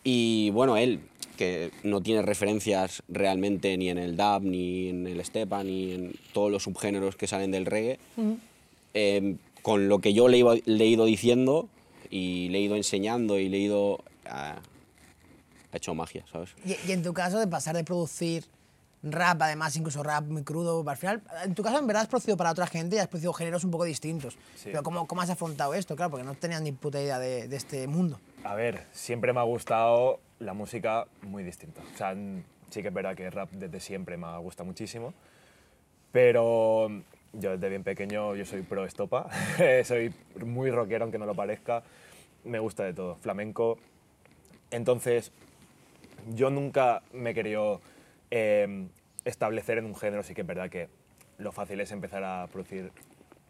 Y 0.04 0.50
bueno, 0.50 0.76
él, 0.76 1.00
que 1.36 1.70
no 1.82 2.00
tiene 2.00 2.22
referencias 2.22 3.02
realmente 3.08 3.76
ni 3.76 3.88
en 3.90 3.98
el 3.98 4.16
dub, 4.16 4.42
ni 4.42 4.88
en 4.88 5.06
el 5.06 5.24
stepa, 5.24 5.62
ni 5.64 5.92
en 5.92 6.14
todos 6.32 6.50
los 6.50 6.62
subgéneros 6.64 7.16
que 7.16 7.26
salen 7.26 7.50
del 7.50 7.66
reggae, 7.66 7.98
eh, 8.94 9.36
con 9.62 9.88
lo 9.88 9.98
que 10.00 10.12
yo 10.14 10.28
le, 10.28 10.38
iba- 10.38 10.54
le 10.64 10.84
he 10.84 10.88
ido 10.88 11.04
diciendo 11.04 11.68
y 12.10 12.48
le 12.50 12.58
he 12.58 12.62
ido 12.62 12.76
enseñando 12.76 13.38
y 13.38 13.48
le 13.48 13.58
he 13.58 13.60
ido... 13.60 14.00
ah, 14.26 14.60
ha 15.70 15.76
hecho 15.76 15.94
magia, 15.94 16.24
¿sabes? 16.32 16.48
Y, 16.64 16.76
y 16.88 16.92
en 16.92 17.02
tu 17.02 17.12
caso, 17.12 17.38
de 17.38 17.46
pasar 17.46 17.76
de 17.76 17.84
producir 17.84 18.44
rap, 19.02 19.40
además 19.42 19.76
incluso 19.76 20.02
rap 20.02 20.24
muy 20.24 20.42
crudo, 20.42 20.88
al 20.88 20.96
final, 20.96 21.22
en 21.44 21.54
tu 21.54 21.62
caso 21.62 21.78
en 21.78 21.86
verdad 21.86 22.02
has 22.02 22.08
producido 22.08 22.36
para 22.36 22.50
otra 22.50 22.66
gente 22.66 22.96
y 22.96 22.98
has 22.98 23.08
producido 23.08 23.32
géneros 23.32 23.64
un 23.64 23.70
poco 23.70 23.84
distintos. 23.84 24.36
Pero 24.64 24.82
¿cómo, 24.82 25.06
¿cómo 25.06 25.22
has 25.22 25.30
afrontado 25.30 25.74
esto? 25.74 25.96
Claro, 25.96 26.10
porque 26.10 26.26
no 26.26 26.34
tenías 26.34 26.60
ni 26.62 26.72
puta 26.72 27.00
idea 27.00 27.18
de, 27.18 27.48
de 27.48 27.56
este 27.56 27.86
mundo. 27.86 28.20
A 28.44 28.54
ver, 28.54 28.86
siempre 28.92 29.32
me 29.32 29.40
ha 29.40 29.44
gustado 29.44 30.20
la 30.40 30.52
música 30.52 31.06
muy 31.22 31.42
distinta. 31.42 31.82
O 31.94 31.96
sea, 31.96 32.14
sí 32.70 32.82
que 32.82 32.88
es 32.88 32.94
verdad 32.94 33.16
que 33.16 33.30
rap 33.30 33.50
desde 33.52 33.80
siempre 33.80 34.16
me 34.16 34.26
ha 34.26 34.38
gustado 34.38 34.66
muchísimo, 34.66 35.14
pero 36.12 36.88
yo 37.32 37.52
desde 37.52 37.68
bien 37.68 37.84
pequeño 37.84 38.34
yo 38.34 38.44
soy 38.44 38.62
pro 38.62 38.84
estopa, 38.84 39.28
soy 39.84 40.12
muy 40.44 40.70
rockero 40.70 41.04
aunque 41.04 41.18
no 41.18 41.26
lo 41.26 41.34
parezca, 41.34 41.82
me 42.44 42.58
gusta 42.58 42.84
de 42.84 42.94
todo, 42.94 43.16
flamenco. 43.16 43.78
Entonces, 44.70 45.32
yo 46.34 46.50
nunca 46.50 47.02
me 47.12 47.30
he 47.30 47.34
querido 47.34 47.80
eh, 48.30 48.86
establecer 49.24 49.78
en 49.78 49.84
un 49.86 49.96
género, 49.96 50.22
sí 50.22 50.34
que 50.34 50.42
es 50.42 50.46
verdad 50.46 50.68
que 50.70 50.88
lo 51.38 51.52
fácil 51.52 51.80
es 51.80 51.92
empezar 51.92 52.24
a 52.24 52.46
producir 52.48 52.90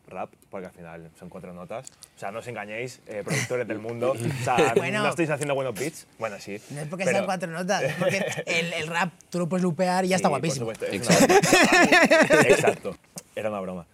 rap, 0.09 0.31
porque 0.51 0.67
al 0.67 0.73
final 0.73 1.11
son 1.19 1.29
cuatro 1.29 1.53
notas. 1.53 1.91
O 2.17 2.19
sea, 2.19 2.31
no 2.31 2.39
os 2.39 2.47
engañéis, 2.49 3.01
eh, 3.07 3.23
productores 3.25 3.69
del 3.69 3.79
mundo. 3.79 4.13
O 4.13 4.45
sea, 4.45 4.73
Bueno. 4.77 5.03
no 5.03 5.11
estáis 5.11 5.29
haciendo 5.31 5.55
buenos 5.55 5.75
beats. 5.75 6.07
Bueno, 6.19 6.37
sí. 6.39 6.59
No 6.71 6.81
es 6.81 6.89
porque 6.89 7.05
pero- 7.05 7.17
sean 7.19 7.27
cuatro 7.27 7.51
notas, 7.51 7.83
es 7.83 7.95
porque 7.95 8.25
el, 8.47 8.73
el 8.73 8.87
rap 8.89 9.13
tú 9.31 9.39
lo 9.39 9.49
puedes 9.49 9.63
lupear 9.63 10.05
y 10.07 10.09
ya 10.09 10.17
está 10.17 10.29
Sí, 10.29 10.33
por 10.33 10.41
guapísimo. 10.41 10.71
supuesto, 10.73 10.87
es 10.87 11.07
una 11.07 11.19
broma. 11.27 12.43
Exacto. 12.49 12.97
Era 13.37 13.51
una 13.51 13.61
broma. 13.61 13.87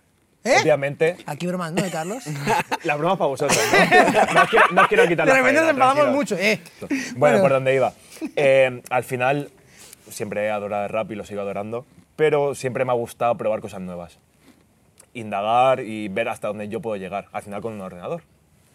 ¿Eh? 0.45 0.57
Obviamente, 0.63 1.17
Aquí 1.27 1.47
bromas, 1.47 1.73
¿no, 1.73 1.83
de 1.83 1.91
Carlos? 1.91 2.23
la 2.85 2.97
broma 2.97 3.15
es 3.15 3.19
para 3.19 3.29
vosotros. 3.29 3.59
No, 3.73 4.35
no 4.35 4.43
os 4.43 4.51
quiero, 4.51 4.67
no 4.73 4.83
os 4.83 4.89
quiero 4.89 5.09
quitar 5.09 5.27
De 5.27 5.33
repente 5.35 5.61
nos 5.61 5.71
enfadamos 5.71 6.09
mucho, 6.15 6.37
¿eh? 6.37 6.61
Bueno, 6.81 7.15
Bueno. 7.17 7.41
por 7.41 7.51
dónde 7.51 7.75
iba. 7.75 7.93
Eh, 8.37 8.83
al 8.91 9.05
final, 9.05 9.51
siempre 10.09 10.45
he 10.45 10.51
adorado 10.51 10.85
el 10.85 10.91
rap 10.91 11.11
y 11.11 11.15
lo 11.15 11.25
sigo 11.25 11.41
adorando, 11.41 11.87
pero 12.17 12.55
siempre 12.55 12.85
me 12.85 12.93
ha 12.93 12.95
gustado 12.95 13.37
probar 13.37 13.61
cosas 13.61 13.81
nuevas. 13.81 14.19
Indagar 15.13 15.81
y 15.81 16.09
ver 16.09 16.29
hasta 16.29 16.49
dónde 16.49 16.69
yo 16.69 16.81
puedo 16.81 16.97
llegar, 16.97 17.27
al 17.33 17.43
final 17.43 17.61
con 17.61 17.75
un 17.75 17.81
ordenador 17.81 18.23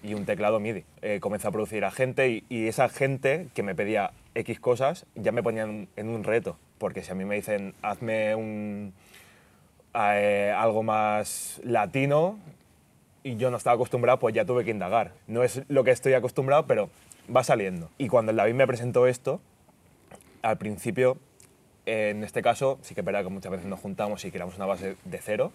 y 0.02 0.14
un 0.14 0.26
teclado 0.26 0.60
MIDI. 0.60 0.86
Eh, 1.02 1.20
comencé 1.20 1.48
a 1.48 1.52
producir 1.52 1.84
a 1.84 1.92
gente 1.92 2.30
y, 2.30 2.46
y 2.50 2.68
esa 2.68 2.88
gente 2.90 3.48
que 3.54 3.64
me 3.64 3.76
pedía 3.76 4.12
X 4.36 4.60
cosas 4.60 5.06
ya 5.16 5.32
me 5.32 5.44
ponían 5.44 5.88
en 5.96 6.10
un 6.10 6.24
reto, 6.24 6.58
porque 6.78 7.04
si 7.04 7.12
a 7.12 7.16
mí 7.16 7.26
me 7.26 7.36
dicen, 7.36 7.74
hazme 7.82 8.36
un, 8.36 8.94
eh, 9.94 10.54
algo 10.56 10.84
más 10.84 11.60
latino 11.64 12.38
y 13.24 13.36
yo 13.38 13.52
no 13.52 13.58
estaba 13.58 13.76
acostumbrado, 13.76 14.20
pues 14.20 14.36
ya 14.36 14.46
tuve 14.46 14.64
que 14.64 14.72
indagar. 14.72 15.12
No 15.28 15.44
es 15.44 15.64
lo 15.68 15.84
que 15.84 15.92
estoy 15.92 16.14
acostumbrado, 16.14 16.68
pero 16.68 16.90
va 17.36 17.44
saliendo. 17.44 17.90
Y 17.98 18.08
cuando 18.08 18.32
el 18.32 18.38
David 18.38 18.54
me 18.54 18.68
presentó 18.68 19.08
esto, 19.08 19.42
al 20.42 20.58
principio 20.58 21.18
en 21.86 22.24
este 22.24 22.42
caso, 22.42 22.78
sí 22.84 22.94
que 22.94 23.02
es 23.02 23.06
verdad 23.06 23.24
que 23.24 23.30
muchas 23.30 23.52
veces 23.52 23.66
nos 23.66 23.80
juntamos 23.80 24.24
y 24.26 24.32
creamos 24.32 24.56
una 24.58 24.66
base 24.68 24.96
de 25.06 25.18
cero, 25.18 25.52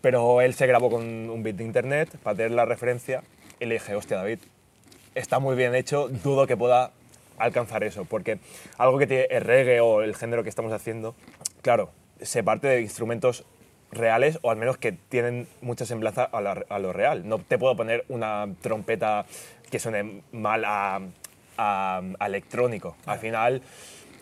pero 0.00 0.40
él 0.40 0.54
se 0.54 0.66
grabó 0.66 0.90
con 0.90 1.02
un 1.28 1.42
beat 1.42 1.56
de 1.56 1.64
internet 1.64 2.16
para 2.22 2.36
tener 2.36 2.52
la 2.52 2.64
referencia 2.64 3.22
y 3.58 3.64
le 3.66 3.74
dije, 3.74 3.94
hostia 3.96 4.18
David, 4.18 4.38
está 5.16 5.38
muy 5.40 5.56
bien 5.56 5.74
hecho, 5.74 6.08
dudo 6.08 6.46
que 6.46 6.56
pueda 6.56 6.92
alcanzar 7.38 7.82
eso, 7.84 8.04
porque 8.04 8.38
algo 8.78 8.98
que 8.98 9.06
tiene 9.06 9.24
el 9.30 9.40
reggae 9.42 9.80
o 9.80 10.02
el 10.02 10.14
género 10.14 10.42
que 10.44 10.48
estamos 10.50 10.72
haciendo, 10.72 11.14
claro, 11.62 11.90
se 12.20 12.44
parte 12.44 12.68
de 12.68 12.80
instrumentos 12.82 13.44
reales 13.90 14.38
o 14.42 14.50
al 14.50 14.56
menos 14.58 14.78
que 14.78 14.92
tienen 14.92 15.48
mucha 15.62 15.84
semblanza 15.86 16.24
a, 16.24 16.40
la- 16.40 16.64
a 16.68 16.78
lo 16.78 16.92
real. 16.92 17.26
No 17.28 17.38
te 17.38 17.58
puedo 17.58 17.76
poner 17.76 18.04
una 18.08 18.46
trompeta 18.60 19.26
que 19.70 19.78
suene 19.78 20.22
mal 20.32 20.64
a, 20.64 21.00
a- 21.56 22.02
a 22.18 22.26
electrónico. 22.26 22.96
Al 23.06 23.18
final, 23.18 23.62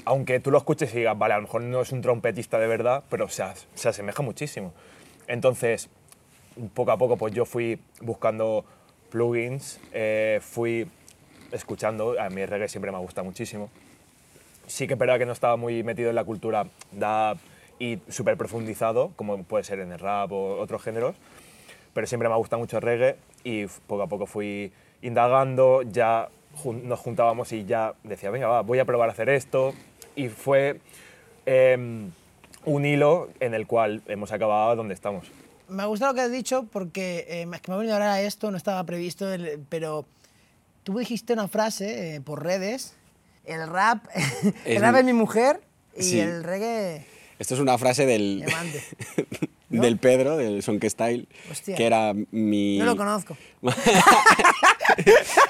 aunque 0.05 0.41
tú 0.41 0.51
lo 0.51 0.59
escuches 0.59 0.93
y 0.95 0.99
digas, 0.99 1.19
vale, 1.19 1.35
a 1.35 1.37
lo 1.39 1.45
mejor 1.45 1.63
no 1.63 1.81
es 1.81 1.93
un 1.93 2.03
trompetista 2.03 2.59
de 2.59 2.67
verdad, 2.67 3.05
pero 3.09 3.29
se, 3.29 3.45
se 3.75 3.89
asemeja 3.89 4.23
muchísimo. 4.23 4.73
Entonces, 5.27 5.89
poco 6.75 6.93
a 6.93 6.97
poco 6.97 7.17
pues 7.17 7.35
yo 7.35 7.45
fui 7.45 7.81
buscando 8.01 8.65
plugins, 9.11 9.81
eh, 9.93 10.41
fui 10.43 10.89
escuchando, 11.53 12.21
a 12.21 12.29
mí 12.31 12.41
el 12.43 12.49
reggae 12.49 12.69
siempre 12.69 12.91
me 12.93 12.99
gusta 12.99 13.23
muchísimo. 13.23 13.71
Sí 14.67 14.87
que 14.87 14.95
es 14.95 14.99
verdad 14.99 15.19
que 15.19 15.27
no 15.27 15.33
estaba 15.33 15.57
muy 15.57 15.83
metido 15.83 16.11
en 16.11 16.17
la 16.17 16.25
cultura 16.25 16.67
dub 16.93 17.39
y 17.79 17.99
súper 18.09 18.37
profundizado, 18.37 19.13
como 19.17 19.43
puede 19.45 19.65
ser 19.65 19.81
en 19.81 19.93
el 19.93 19.99
rap 19.99 20.33
o 20.33 20.59
otros 20.61 20.83
géneros, 20.83 21.17
pero 21.93 22.07
siempre 22.07 22.29
me 22.29 22.35
ha 22.35 22.39
gustado 22.39 22.61
mucho 22.61 22.79
el 22.79 22.83
reggae 22.83 23.17
y 23.45 23.67
poco 23.87 24.03
a 24.03 24.07
poco 24.07 24.27
fui 24.27 24.73
indagando, 25.03 25.83
ya 25.83 26.29
nos 26.83 27.01
juntábamos 27.01 27.53
y 27.53 27.65
ya 27.65 27.95
decía, 28.05 28.31
venga, 28.31 28.47
va, 28.47 28.63
voy 28.63 28.79
a 28.79 28.85
probar 28.85 29.09
a 29.09 29.13
hacer 29.13 29.29
esto 29.29 29.75
y 30.17 30.29
fue 30.29 30.81
em, 31.47 32.11
un 32.65 32.85
hilo 32.87 33.29
en 33.41 33.55
el 33.55 33.67
cual 33.67 34.03
hemos 34.07 34.33
acabado 34.33 34.77
donde 34.77 34.95
estamos. 34.95 35.27
Me 35.69 35.85
gusta 35.87 36.09
lo 36.09 36.15
que 36.15 36.21
has 36.23 36.31
dicho 36.33 36.65
porque 36.71 37.25
eh, 37.29 37.47
es 37.53 37.61
que 37.61 37.71
me 37.71 37.75
ha 37.75 37.79
venido 37.79 37.95
ahora 37.95 38.21
esto, 38.21 38.51
no 38.51 38.57
estaba 38.57 38.85
previsto, 38.85 39.33
el- 39.33 39.61
pero 39.69 40.05
tú 40.83 40.99
dijiste 40.99 41.33
una 41.33 41.49
frase 41.49 42.17
eh, 42.17 42.21
por 42.21 42.43
redes, 42.45 42.95
el 43.45 43.67
rap, 43.69 44.05
el 44.65 44.77
Es 44.77 44.81
rap 44.81 44.93
mi- 44.95 44.99
es 45.01 45.05
mi 45.07 45.13
mujer 45.15 45.61
y 45.97 46.03
Sí. 46.03 46.21
el 46.21 46.45
reggae 46.45 47.07
Esto 47.39 47.55
es 47.55 47.61
una 47.61 47.77
frase 47.79 48.07
del. 48.07 48.45
¿No? 49.71 49.83
del 49.83 49.99
Pedro, 49.99 50.37
del 50.37 50.63
Sonke 50.63 50.89
Style, 50.89 51.27
Hostia. 51.51 51.75
que 51.75 51.85
era 51.85 52.15
mi... 52.31 52.79
No 52.79 52.85
lo 52.85 52.97
conozco. 52.97 53.37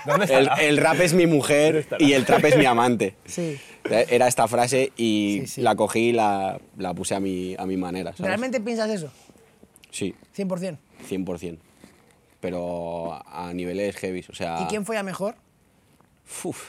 ¿Dónde 0.06 0.48
El, 0.60 0.76
rap 0.78 1.00
es 1.00 1.12
mi 1.12 1.26
mujer 1.26 1.86
y 1.98 2.12
el 2.12 2.24
trap 2.24 2.44
es 2.46 2.56
mi 2.56 2.64
amante. 2.64 3.16
Sí. 3.26 3.58
Era 3.84 4.26
esta 4.28 4.48
frase 4.48 4.92
y 4.96 5.40
Sí, 5.42 5.46
sí. 5.46 5.60
la 5.62 5.74
cogí 5.74 6.08
y 6.08 6.12
la, 6.12 6.58
la 6.78 6.94
puse 6.94 7.14
a 7.14 7.20
mi, 7.20 7.54
a 7.58 7.66
mi 7.66 7.76
manera. 7.76 8.12
¿sabes? 8.12 8.28
¿Realmente 8.28 8.60
piensas 8.60 8.88
eso? 8.88 9.10
Sí, 9.90 10.14
100%. 10.36 10.78
100%. 11.10 11.58
Pero 12.40 13.20
a 13.26 13.52
niveles 13.52 13.96
heavy. 13.96 14.24
O 14.30 14.34
sea, 14.34 14.60
¿Y 14.62 14.66
quién 14.66 14.86
fue 14.86 14.96
a 14.96 15.02
mejor? 15.02 15.34
Uf. 16.44 16.64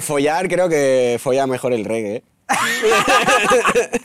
Follar, 0.00 0.48
creo 0.48 0.68
que 0.68 1.18
folla 1.20 1.46
mejor 1.46 1.72
el 1.72 1.84
reggae. 1.84 2.16
¿eh? 2.16 2.22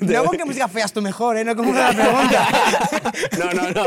No 0.00 0.24
con 0.24 0.38
qué 0.38 0.46
música 0.46 0.66
feas 0.66 0.92
tú 0.94 1.02
mejor, 1.02 1.36
¿eh? 1.36 1.44
No 1.44 1.54
como 1.54 1.70
una 1.70 1.90
pregunta. 1.92 2.48
No, 3.38 3.52
no, 3.52 3.70
no. 3.70 3.84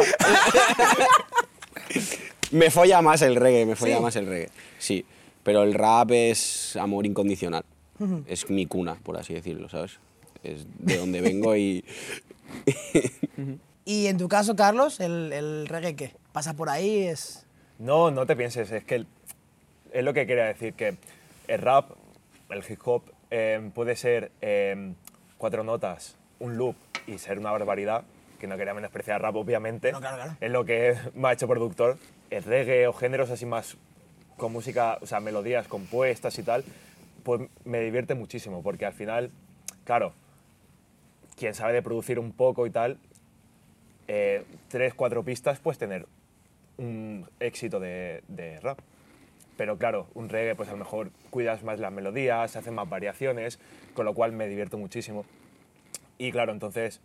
Me 2.51 2.69
folla 2.69 3.01
más 3.01 3.23
el 3.23 3.35
reggae, 3.35 3.65
me 3.65 3.75
folla 3.75 3.97
¿Sí? 3.97 4.03
más 4.03 4.15
el 4.15 4.27
reggae. 4.27 4.49
Sí, 4.77 5.03
pero 5.43 5.63
el 5.63 5.73
rap 5.73 6.11
es 6.11 6.75
amor 6.75 7.05
incondicional. 7.05 7.63
Es 8.27 8.49
mi 8.49 8.65
cuna, 8.65 8.95
por 8.95 9.17
así 9.17 9.33
decirlo, 9.33 9.67
¿sabes? 9.69 9.99
Es 10.43 10.65
de 10.77 10.97
donde 10.97 11.19
vengo 11.21 11.55
y... 11.55 11.83
Y 13.85 14.07
en 14.07 14.17
tu 14.17 14.27
caso, 14.27 14.55
Carlos, 14.55 14.99
¿el, 14.99 15.33
el 15.33 15.67
reggae 15.67 15.95
qué? 15.95 16.15
¿Pasa 16.31 16.53
por 16.53 16.69
ahí? 16.69 17.07
Es... 17.07 17.45
No, 17.79 18.11
no 18.11 18.25
te 18.25 18.35
pienses, 18.35 18.71
es 18.71 18.83
que 18.83 18.95
el- 18.95 19.07
es 19.91 20.03
lo 20.03 20.13
que 20.13 20.27
quería 20.27 20.45
decir, 20.45 20.73
que 20.73 20.97
el 21.47 21.61
rap, 21.61 21.91
el 22.49 22.63
hip 22.69 22.79
hop, 22.85 23.03
eh, 23.31 23.71
puede 23.73 23.95
ser 23.95 24.31
eh, 24.41 24.93
cuatro 25.37 25.63
notas, 25.63 26.15
un 26.39 26.57
loop 26.57 26.75
y 27.07 27.17
ser 27.17 27.39
una 27.39 27.51
barbaridad, 27.51 28.03
que 28.39 28.47
no 28.47 28.57
quería 28.57 28.73
menospreciar 28.73 29.21
rap, 29.21 29.35
obviamente, 29.35 29.91
No, 29.91 29.99
claro, 29.99 30.17
claro. 30.17 30.35
es 30.39 30.51
lo 30.51 30.65
que 30.65 30.95
me 31.15 31.29
ha 31.29 31.33
hecho 31.33 31.47
productor. 31.47 31.97
El 32.29 32.43
reggae 32.43 32.85
o 32.87 32.93
géneros 32.93 33.31
así 33.31 33.45
más 33.45 33.75
con 34.37 34.51
música, 34.53 34.99
o 35.01 35.07
sea, 35.07 35.19
melodías 35.19 35.67
compuestas 35.67 36.37
y 36.37 36.43
tal, 36.43 36.63
pues 37.23 37.41
me 37.65 37.79
divierte 37.81 38.13
muchísimo, 38.13 38.61
porque 38.61 38.85
al 38.85 38.93
final, 38.93 39.31
claro, 39.83 40.13
quien 41.35 41.53
sabe 41.55 41.73
de 41.73 41.81
producir 41.81 42.19
un 42.19 42.31
poco 42.31 42.65
y 42.67 42.69
tal, 42.69 42.97
eh, 44.11 44.43
tres, 44.69 44.95
cuatro 44.95 45.23
pistas 45.23 45.59
puedes 45.59 45.77
tener 45.77 46.07
un 46.77 47.29
éxito 47.39 47.79
de, 47.79 48.59
rap. 48.63 48.79
Pero 49.55 49.77
claro, 49.77 50.07
un 50.15 50.29
reggae, 50.29 50.55
pues 50.55 50.67
a 50.69 50.71
lo 50.71 50.79
mejor 50.79 51.11
cuidas 51.29 51.63
más 51.63 51.79
las 51.79 51.91
melodías, 51.91 52.49
se 52.49 52.57
hacen 52.57 52.73
más 52.73 52.89
variaciones, 52.89 53.59
con 53.93 54.05
lo 54.05 54.15
cual 54.15 54.31
me 54.31 54.47
divierto 54.47 54.79
muchísimo. 54.79 55.25
Y 56.17 56.31
claro, 56.31 56.53
entonces 56.53 57.01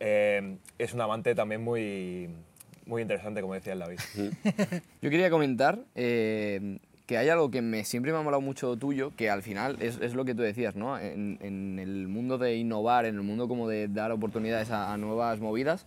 eh, 0.00 0.56
es 0.78 0.94
un 0.94 1.02
amante 1.02 1.34
también 1.34 1.62
muy, 1.62 2.30
muy 2.86 3.02
interesante, 3.02 3.42
como 3.42 3.52
decía 3.52 3.74
el 3.74 3.80
David. 3.80 3.98
Yo 5.02 5.10
quería 5.10 5.28
comentar 5.28 5.80
eh, 5.94 6.78
que 7.06 7.16
hay 7.16 7.28
algo 7.28 7.50
que 7.52 7.62
me, 7.62 7.84
siempre 7.84 8.12
me 8.12 8.18
ha 8.18 8.22
molado 8.22 8.40
mucho 8.40 8.76
tuyo, 8.76 9.12
que 9.16 9.30
al 9.30 9.42
final 9.42 9.76
es, 9.80 9.98
es 10.00 10.14
lo 10.14 10.24
que 10.24 10.34
tú 10.34 10.42
decías, 10.42 10.74
¿no? 10.74 10.98
En, 10.98 11.38
en 11.40 11.78
el 11.78 12.08
mundo 12.08 12.36
de 12.36 12.56
innovar, 12.56 13.06
en 13.06 13.14
el 13.14 13.22
mundo 13.22 13.46
como 13.46 13.68
de 13.68 13.86
dar 13.86 14.10
oportunidades 14.10 14.70
a, 14.72 14.92
a 14.92 14.96
nuevas 14.96 15.38
movidas, 15.38 15.86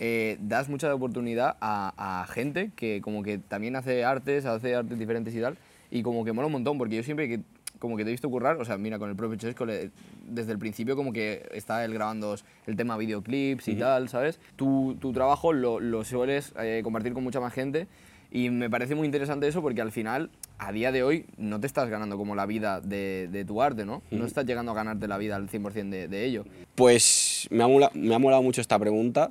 eh, 0.00 0.38
das 0.40 0.70
mucha 0.70 0.92
oportunidad 0.94 1.56
a, 1.60 2.22
a 2.22 2.26
gente 2.28 2.70
que 2.76 3.02
como 3.02 3.22
que 3.22 3.36
también 3.38 3.76
hace 3.76 4.04
artes, 4.04 4.46
hace 4.46 4.74
artes 4.74 4.98
diferentes 4.98 5.34
y 5.34 5.40
tal, 5.40 5.58
y 5.90 6.02
como 6.02 6.24
que 6.24 6.32
mola 6.32 6.46
un 6.46 6.52
montón, 6.52 6.78
porque 6.78 6.96
yo 6.96 7.02
siempre 7.02 7.28
que 7.28 7.40
como 7.78 7.98
que 7.98 8.04
te 8.04 8.10
he 8.10 8.12
visto 8.12 8.30
currar, 8.30 8.56
o 8.56 8.64
sea, 8.64 8.78
mira, 8.78 8.98
con 8.98 9.10
el 9.10 9.16
propio 9.16 9.36
Chesco, 9.36 9.66
desde 9.66 10.52
el 10.52 10.58
principio 10.58 10.96
como 10.96 11.12
que 11.12 11.46
está 11.52 11.84
él 11.84 11.92
grabando 11.92 12.34
el 12.66 12.76
tema 12.76 12.96
videoclips 12.96 13.68
y 13.68 13.74
tal, 13.74 14.08
¿sabes? 14.08 14.40
Tu, 14.56 14.96
tu 14.98 15.12
trabajo 15.12 15.52
lo, 15.52 15.80
lo 15.80 16.02
sueles 16.04 16.54
eh, 16.58 16.80
compartir 16.82 17.12
con 17.12 17.22
mucha 17.22 17.40
más 17.40 17.52
gente 17.52 17.86
y 18.30 18.48
me 18.48 18.70
parece 18.70 18.94
muy 18.94 19.04
interesante 19.04 19.46
eso 19.48 19.60
porque 19.60 19.82
al 19.82 19.92
final, 19.92 20.30
a 20.58 20.72
día 20.72 20.92
de 20.92 21.02
hoy, 21.02 21.26
no 21.36 21.60
te 21.60 21.66
estás 21.66 21.88
ganando 21.90 22.16
como 22.16 22.34
la 22.34 22.46
vida 22.46 22.80
de, 22.80 23.28
de 23.30 23.44
tu 23.44 23.60
arte, 23.62 23.84
¿no? 23.84 24.02
No 24.10 24.24
estás 24.26 24.46
llegando 24.46 24.72
a 24.72 24.74
ganarte 24.74 25.08
la 25.08 25.18
vida 25.18 25.36
al 25.36 25.48
100% 25.48 25.88
de, 25.90 26.08
de 26.08 26.24
ello. 26.24 26.44
Pues 26.74 27.46
me 27.50 27.62
ha, 27.64 27.68
mola- 27.68 27.90
me 27.94 28.14
ha 28.14 28.18
molado 28.18 28.42
mucho 28.42 28.60
esta 28.60 28.78
pregunta. 28.78 29.30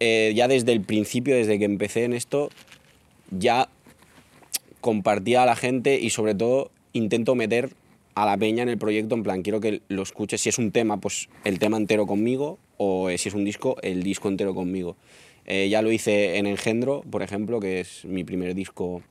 Eh, 0.00 0.32
ya 0.34 0.48
desde 0.48 0.72
el 0.72 0.80
principio, 0.82 1.34
desde 1.36 1.58
que 1.58 1.64
empecé 1.64 2.04
en 2.04 2.12
esto, 2.12 2.50
ya 3.30 3.68
compartía 4.80 5.42
a 5.44 5.46
la 5.46 5.56
gente 5.56 5.98
y 6.00 6.10
sobre 6.10 6.34
todo 6.34 6.70
intento 6.92 7.34
meter 7.34 7.70
a 8.14 8.26
la 8.26 8.36
peña 8.36 8.62
en 8.62 8.68
el 8.68 8.78
proyecto, 8.78 9.14
en 9.14 9.22
plan, 9.22 9.42
quiero 9.42 9.60
que 9.60 9.80
lo 9.88 10.02
escuches, 10.02 10.40
si 10.40 10.48
es 10.50 10.58
un 10.58 10.70
tema, 10.70 10.98
pues 10.98 11.28
el 11.44 11.58
tema 11.58 11.76
entero 11.78 12.06
conmigo, 12.06 12.58
o 12.76 13.08
eh, 13.08 13.16
si 13.16 13.28
es 13.30 13.34
un 13.34 13.44
disco, 13.44 13.76
el 13.82 14.02
disco 14.02 14.28
entero 14.28 14.54
conmigo. 14.54 14.96
Eh, 15.46 15.68
ya 15.70 15.80
lo 15.82 15.90
hice 15.90 16.36
en 16.36 16.46
Engendro, 16.46 17.02
por 17.10 17.22
ejemplo, 17.22 17.58
que 17.58 17.80
es 17.80 18.04
mi 18.04 18.22
primer 18.22 18.54
disco 18.54 19.02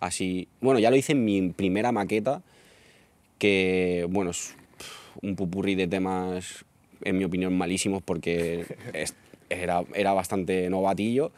así... 0.00 0.48
Bueno, 0.60 0.80
ya 0.80 0.90
lo 0.90 0.96
hice 0.96 1.12
en 1.12 1.24
mi 1.24 1.50
primera 1.50 1.92
maqueta, 1.92 2.42
que, 3.38 4.06
bueno, 4.10 4.30
es 4.30 4.54
un 5.22 5.36
pupurri 5.36 5.74
de 5.74 5.86
temas, 5.86 6.64
en 7.02 7.18
mi 7.18 7.24
opinión, 7.24 7.56
malísimos 7.56 8.02
porque 8.02 8.66
es- 8.92 9.14
era, 9.48 9.84
era 9.94 10.12
bastante 10.12 10.68
novatillo. 10.70 11.32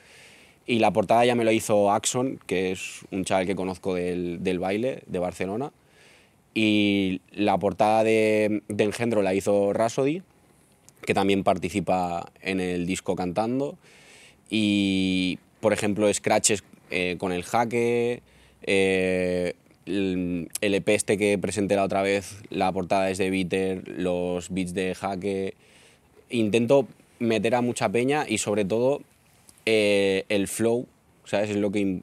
Y 0.66 0.78
la 0.78 0.92
portada 0.92 1.24
ya 1.24 1.34
me 1.34 1.44
lo 1.44 1.50
hizo 1.52 1.90
Axon, 1.90 2.38
que 2.46 2.72
es 2.72 3.00
un 3.10 3.24
chaval 3.24 3.46
que 3.46 3.56
conozco 3.56 3.94
del, 3.94 4.42
del 4.44 4.58
baile 4.58 5.02
de 5.06 5.18
Barcelona. 5.18 5.72
Y 6.54 7.20
la 7.32 7.58
portada 7.58 8.04
de, 8.04 8.62
de 8.68 8.84
Engendro 8.84 9.22
la 9.22 9.34
hizo 9.34 9.72
Rasody, 9.72 10.22
que 11.04 11.14
también 11.14 11.42
participa 11.42 12.30
en 12.42 12.60
el 12.60 12.86
disco 12.86 13.16
cantando. 13.16 13.76
Y, 14.50 15.38
por 15.60 15.72
ejemplo, 15.72 16.12
scratches 16.12 16.62
eh, 16.90 17.16
con 17.18 17.32
el 17.32 17.42
jaque, 17.42 18.22
eh, 18.64 19.54
el, 19.86 20.48
el 20.60 20.74
EP 20.74 20.88
este 20.90 21.18
que 21.18 21.38
presenté 21.38 21.76
la 21.76 21.84
otra 21.84 22.02
vez, 22.02 22.42
la 22.50 22.70
portada 22.72 23.10
es 23.10 23.18
de 23.18 23.30
Bitter, 23.30 23.88
los 23.88 24.50
beats 24.50 24.74
de 24.74 24.94
jaque. 24.94 25.54
Intento 26.30 26.86
meter 27.18 27.54
a 27.54 27.60
mucha 27.60 27.88
peña 27.88 28.24
y 28.28 28.38
sobre 28.38 28.64
todo 28.64 29.00
eh, 29.64 30.24
el 30.28 30.48
flow, 30.48 30.86
¿sabes? 31.24 31.50
Es 31.50 31.56
lo 31.56 31.70
que, 31.70 32.00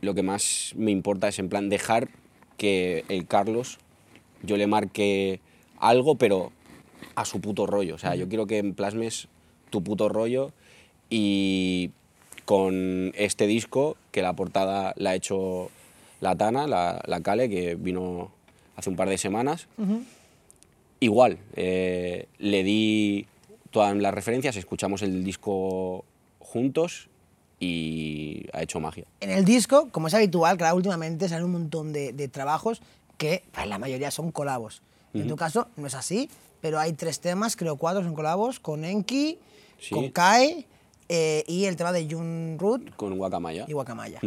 lo 0.00 0.14
que 0.14 0.22
más 0.22 0.74
me 0.76 0.90
importa, 0.90 1.28
es 1.28 1.38
en 1.38 1.48
plan 1.48 1.68
dejar 1.68 2.08
que 2.58 3.04
el 3.08 3.26
Carlos 3.26 3.78
yo 4.42 4.56
le 4.56 4.66
marque 4.66 5.40
algo, 5.78 6.16
pero 6.16 6.52
a 7.14 7.24
su 7.24 7.40
puto 7.40 7.66
rollo. 7.66 7.94
O 7.94 7.98
sea, 7.98 8.14
yo 8.14 8.28
quiero 8.28 8.46
que 8.46 8.62
plasmes 8.64 9.28
tu 9.70 9.82
puto 9.82 10.08
rollo 10.08 10.52
y 11.08 11.90
con 12.44 13.12
este 13.16 13.46
disco 13.46 13.96
que 14.10 14.22
la 14.22 14.34
portada 14.34 14.92
la 14.96 15.10
ha 15.10 15.14
hecho 15.14 15.70
la 16.22 16.36
Tana, 16.36 16.66
la, 16.66 17.02
la 17.06 17.20
Cale, 17.20 17.50
que 17.50 17.74
vino 17.74 18.30
hace 18.76 18.88
un 18.88 18.96
par 18.96 19.08
de 19.08 19.18
semanas. 19.18 19.66
Igual, 21.00 21.38
eh, 21.56 22.28
le 22.38 22.62
di 22.62 23.26
todas 23.70 23.94
las 23.96 24.14
referencias, 24.14 24.56
escuchamos 24.56 25.02
el 25.02 25.24
disco 25.24 26.04
juntos 26.38 27.08
y 27.58 28.46
ha 28.52 28.62
hecho 28.62 28.78
magia. 28.78 29.04
En 29.20 29.30
el 29.30 29.44
disco, 29.44 29.88
como 29.90 30.06
es 30.06 30.14
habitual, 30.14 30.56
claro, 30.56 30.76
últimamente 30.76 31.28
salen 31.28 31.44
un 31.46 31.52
montón 31.52 31.92
de, 31.92 32.12
de 32.12 32.28
trabajos 32.28 32.82
que 33.18 33.42
pues, 33.52 33.66
la 33.66 33.78
mayoría 33.78 34.10
son 34.12 34.30
colabos. 34.30 34.82
En 35.14 35.28
tu 35.28 35.36
caso 35.36 35.68
no 35.76 35.86
es 35.88 35.94
así, 35.94 36.30
pero 36.62 36.78
hay 36.78 36.92
tres 36.94 37.20
temas, 37.20 37.54
creo 37.56 37.76
cuatro 37.76 38.02
son 38.02 38.14
colabos, 38.14 38.60
con 38.60 38.84
Enki, 38.84 39.38
Sí. 39.78 39.90
con 39.90 40.10
Kai 40.10 40.64
eh, 41.08 41.42
y 41.48 41.64
el 41.64 41.74
tema 41.74 41.90
de 41.92 42.06
Jun 42.08 42.56
Root 42.58 42.94
Con 42.94 43.18
Guacamaya. 43.18 43.64
y 43.68 43.72
Guacamaya. 43.72 44.20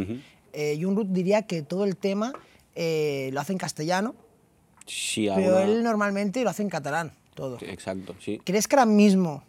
Eh, 0.57 0.79
Jun 0.81 0.95
Root 0.95 1.07
diría 1.09 1.41
que 1.43 1.61
todo 1.63 1.83
el 1.83 1.97
tema 1.97 2.33
eh, 2.75 3.29
lo 3.33 3.41
hace 3.41 3.51
en 3.51 3.57
castellano, 3.59 4.15
Sí, 4.85 5.27
pero 5.35 5.59
él 5.59 5.83
normalmente 5.83 6.43
lo 6.43 6.49
hace 6.49 6.61
en 6.63 6.69
catalán, 6.69 7.11
todo. 7.33 7.57
Exacto, 7.61 8.15
sí. 8.19 8.39
¿Crees 8.45 8.67
que 8.67 8.75
ahora 8.75 8.85
mismo 8.85 9.43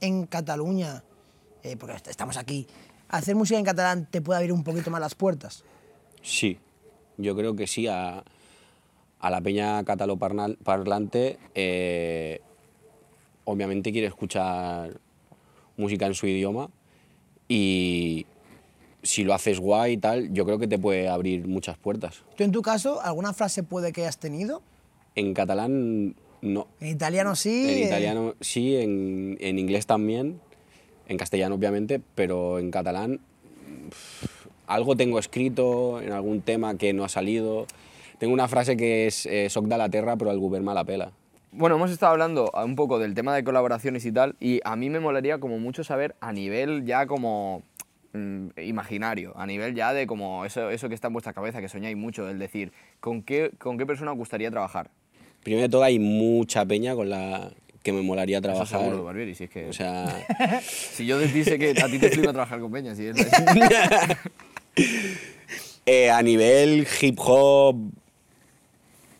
en 0.00 0.26
Cataluña, 0.26 1.02
eh, 1.62 1.76
porque 1.76 1.96
est- 1.96 2.08
estamos 2.08 2.36
aquí, 2.36 2.66
hacer 3.08 3.34
música 3.34 3.58
en 3.58 3.64
catalán 3.64 4.06
te 4.10 4.20
puede 4.20 4.38
abrir 4.38 4.52
un 4.52 4.62
poquito 4.64 4.90
más 4.90 5.00
las 5.00 5.14
puertas? 5.14 5.64
Sí, 6.22 6.58
yo 7.16 7.34
creo 7.34 7.56
que 7.56 7.66
sí. 7.66 7.86
A, 7.88 8.22
a 9.20 9.30
la 9.30 9.40
peña 9.40 9.82
cataloparlante, 9.84 11.38
eh, 11.54 12.40
obviamente 13.44 13.92
quiere 13.92 14.06
escuchar 14.08 15.00
música 15.76 16.06
en 16.06 16.14
su 16.14 16.26
idioma 16.26 16.68
y 17.48 18.26
si 19.02 19.24
lo 19.24 19.34
haces 19.34 19.58
guay 19.58 19.94
y 19.94 19.96
tal, 19.96 20.32
yo 20.32 20.44
creo 20.44 20.58
que 20.58 20.68
te 20.68 20.78
puede 20.78 21.08
abrir 21.08 21.46
muchas 21.46 21.76
puertas. 21.76 22.22
¿Tú 22.36 22.44
en 22.44 22.52
tu 22.52 22.62
caso, 22.62 23.00
alguna 23.02 23.32
frase 23.32 23.62
puede 23.62 23.92
que 23.92 24.02
hayas 24.02 24.18
tenido? 24.18 24.62
En 25.14 25.34
catalán, 25.34 26.14
no. 26.40 26.68
En 26.80 26.88
italiano 26.88 27.34
sí. 27.36 27.64
En 27.64 27.78
eh, 27.78 27.86
italiano 27.86 28.34
sí, 28.40 28.76
en, 28.76 29.36
en 29.40 29.58
inglés 29.58 29.86
también, 29.86 30.40
en 31.08 31.16
castellano 31.16 31.56
obviamente, 31.56 32.00
pero 32.14 32.58
en 32.58 32.70
catalán 32.70 33.20
pf, 33.90 34.48
algo 34.66 34.96
tengo 34.96 35.18
escrito 35.18 36.00
en 36.00 36.12
algún 36.12 36.40
tema 36.40 36.76
que 36.76 36.92
no 36.92 37.04
ha 37.04 37.08
salido. 37.08 37.66
Tengo 38.18 38.32
una 38.32 38.48
frase 38.48 38.76
que 38.76 39.06
es 39.06 39.26
eh, 39.26 39.50
soc 39.50 39.66
de 39.66 39.76
la 39.76 39.88
terra 39.88 40.16
pero 40.16 40.30
el 40.30 40.38
govern 40.38 40.64
me 40.64 40.74
la 40.74 40.84
pela. 40.84 41.12
Bueno, 41.54 41.76
hemos 41.76 41.90
estado 41.90 42.12
hablando 42.12 42.50
un 42.64 42.76
poco 42.76 42.98
del 42.98 43.12
tema 43.12 43.34
de 43.34 43.44
colaboraciones 43.44 44.06
y 44.06 44.12
tal, 44.12 44.36
y 44.40 44.60
a 44.64 44.74
mí 44.74 44.88
me 44.88 45.00
molaría 45.00 45.38
como 45.38 45.58
mucho 45.58 45.84
saber 45.84 46.16
a 46.20 46.32
nivel 46.32 46.86
ya 46.86 47.06
como 47.06 47.62
mm, 48.12 48.48
imaginario, 48.64 49.32
a 49.36 49.46
nivel 49.46 49.74
ya 49.74 49.92
de 49.92 50.06
como 50.06 50.44
eso, 50.44 50.70
eso 50.70 50.88
que 50.88 50.94
está 50.94 51.08
en 51.08 51.14
vuestra 51.14 51.32
cabeza, 51.32 51.60
que 51.60 51.68
soñáis 51.68 51.96
mucho, 51.96 52.28
el 52.28 52.38
decir, 52.38 52.72
¿con 53.00 53.22
qué, 53.22 53.50
¿con 53.58 53.78
qué 53.78 53.86
persona 53.86 54.12
os 54.12 54.18
gustaría 54.18 54.50
trabajar? 54.50 54.90
Primero 55.42 55.62
de 55.62 55.68
todo 55.68 55.82
hay 55.82 55.98
mucha 55.98 56.64
peña 56.64 56.94
con 56.94 57.10
la 57.10 57.52
que 57.82 57.92
me 57.92 58.02
molaría 58.02 58.38
Eso 58.38 58.42
trabajar. 58.42 58.80
seguro, 58.80 59.04
Barbieri, 59.04 59.34
si 59.34 59.44
es 59.44 59.50
que... 59.50 59.68
o 59.68 59.72
sea, 59.72 60.24
si 60.62 61.04
yo 61.06 61.20
sé 61.20 61.58
que 61.58 61.70
a 61.70 61.86
ti 61.88 61.98
te 61.98 62.10
flipa 62.10 62.32
trabajar 62.32 62.60
con 62.60 62.70
Peña, 62.70 62.94
si 62.94 63.06
es... 63.06 63.16
eh, 65.86 66.10
a 66.10 66.22
nivel 66.22 66.86
hip 67.00 67.18
hop, 67.18 67.76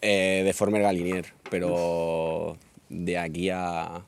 eh, 0.00 0.42
de 0.44 0.52
Former 0.52 0.82
Galinier, 0.82 1.26
pero 1.50 2.56
de 2.88 3.18
aquí 3.18 3.50
a... 3.50 4.02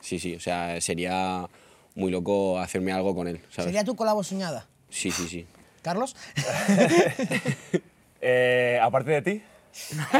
Sí, 0.00 0.18
sí, 0.18 0.34
o 0.34 0.40
sea, 0.40 0.80
sería 0.80 1.48
muy 1.96 2.10
loco 2.12 2.58
hacerme 2.60 2.92
algo 2.92 3.14
con 3.14 3.26
él, 3.26 3.40
¿sabes? 3.50 3.64
¿Sería 3.66 3.82
tu 3.84 3.96
colabo 3.96 4.22
soñada? 4.22 4.66
Sí, 4.90 5.10
sí, 5.10 5.26
sí. 5.28 5.46
Carlos. 5.82 6.14
Eh, 8.28 8.80
aparte 8.82 9.10
de 9.12 9.22
ti, 9.22 9.42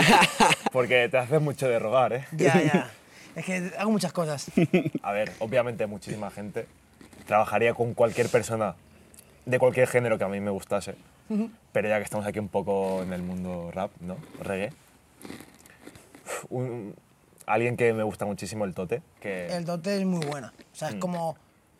porque 0.72 1.08
te 1.08 1.16
haces 1.18 1.40
mucho 1.40 1.66
de 1.66 1.78
rogar, 1.78 2.12
¿eh? 2.12 2.24
ya, 2.32 2.62
ya. 2.62 2.90
Es 3.34 3.44
que 3.44 3.72
hago 3.78 3.90
muchas 3.90 4.12
cosas. 4.12 4.46
A 5.02 5.12
ver, 5.12 5.32
obviamente 5.40 5.86
muchísima 5.86 6.30
gente 6.30 6.66
trabajaría 7.26 7.74
con 7.74 7.94
cualquier 7.94 8.28
persona 8.28 8.76
de 9.44 9.58
cualquier 9.58 9.88
género 9.88 10.18
que 10.18 10.24
a 10.24 10.28
mí 10.28 10.40
me 10.40 10.50
gustase, 10.50 10.94
pero 11.72 11.88
ya 11.88 11.98
que 11.98 12.04
estamos 12.04 12.26
aquí 12.26 12.38
un 12.38 12.48
poco 12.48 13.02
en 13.02 13.12
el 13.12 13.22
mundo 13.22 13.70
rap, 13.72 13.90
¿no? 14.00 14.16
Reggae. 14.40 14.72
Un- 16.48 16.94
alguien 17.46 17.76
que 17.76 17.92
me 17.92 18.02
gusta 18.04 18.24
muchísimo, 18.24 18.64
el 18.66 18.74
Tote, 18.74 19.02
que 19.20 19.46
El 19.48 19.64
dote 19.64 19.96
es 19.98 20.04
muy 20.04 20.24
buena. 20.24 20.52
O 20.72 20.76
sea, 20.76 20.88
es 20.90 20.94
Mm. 20.96 21.00
como. 21.00 21.36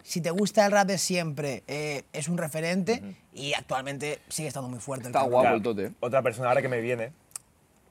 Si 0.07 0.21
te 0.21 0.31
gusta 0.31 0.65
el 0.67 0.71
rap 0.71 0.87
de 0.87 0.99
siempre, 0.99 1.65
eh, 1.67 2.05
es 2.13 2.29
un 2.29 2.39
referente 2.39 3.03
y 3.33 3.55
actualmente 3.55 4.21
sigue 4.29 4.47
estando 4.47 4.69
muy 4.69 4.79
fuerte. 4.79 5.07
el 5.07 5.09
Está 5.09 5.19
cabrón. 5.19 5.33
guapo 5.33 5.43
Claro, 5.43 5.57
el 5.57 5.63
Tote. 5.63 5.93
Otra 5.99 6.23
persona 6.23 6.49
ahora 6.49 6.63
que 6.63 6.69
me 6.69 6.81
viene, 6.81 7.11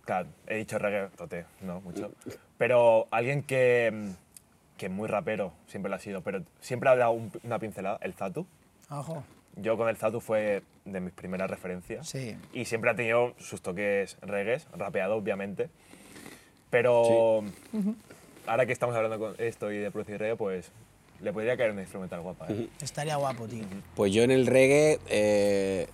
claro, 0.06 0.30
he 0.48 0.56
dicho 0.56 0.78
reggae, 0.80 1.10
Tote, 1.18 1.46
no 1.60 1.82
mucho, 1.82 2.14
pero 2.58 3.10
alguien 3.12 3.44
que, 3.44 3.92
mm, 3.94 4.78
que 4.78 4.88
muy 4.88 5.10
rapero, 5.10 5.52
siempre 5.68 5.90
lo 5.90 5.98
ha 5.98 6.00
sido, 6.00 6.22
pero 6.22 6.42
siempre 6.62 6.90
ha 6.90 6.96
dado 6.96 7.12
un- 7.12 7.32
una 7.44 7.60
pincelada, 7.60 7.98
el 8.02 8.14
Zatu. 8.14 8.48
Ojo. 8.90 9.22
Yo 9.58 9.76
con 9.76 9.90
el 9.90 9.98
Zatu 9.98 10.22
fue 10.22 10.64
de 10.86 11.02
mis 11.02 11.12
primeras 11.12 11.50
referencias. 11.50 12.08
Sí. 12.08 12.38
Y 12.54 12.64
siempre 12.64 12.92
ha 12.92 12.96
tenido 12.96 13.34
sus 13.40 13.62
toques 13.62 14.18
reggaes, 14.22 14.68
rapeado 14.74 15.16
obviamente. 15.18 15.70
Pero 16.70 17.44
ahora 18.48 18.66
que 18.66 18.72
estamos 18.74 18.96
hablando 18.96 19.20
con 19.20 19.36
esto 19.38 19.70
y 19.72 19.78
de 19.80 19.92
producir 19.92 20.18
reggae, 20.18 20.36
pues 20.38 20.72
le 21.22 21.34
podría 21.34 21.58
caer 21.58 21.72
una 21.72 21.82
instrumental 21.82 22.22
guapa. 22.22 22.48
¿eh? 22.50 22.68
Estaría 22.82 23.16
guapo, 23.16 23.48
tío. 23.48 23.64
Pues 23.96 24.14
yo 24.14 24.24
en 24.24 24.32
el 24.32 24.48
reggae 24.48 25.00
eh, 25.08 25.88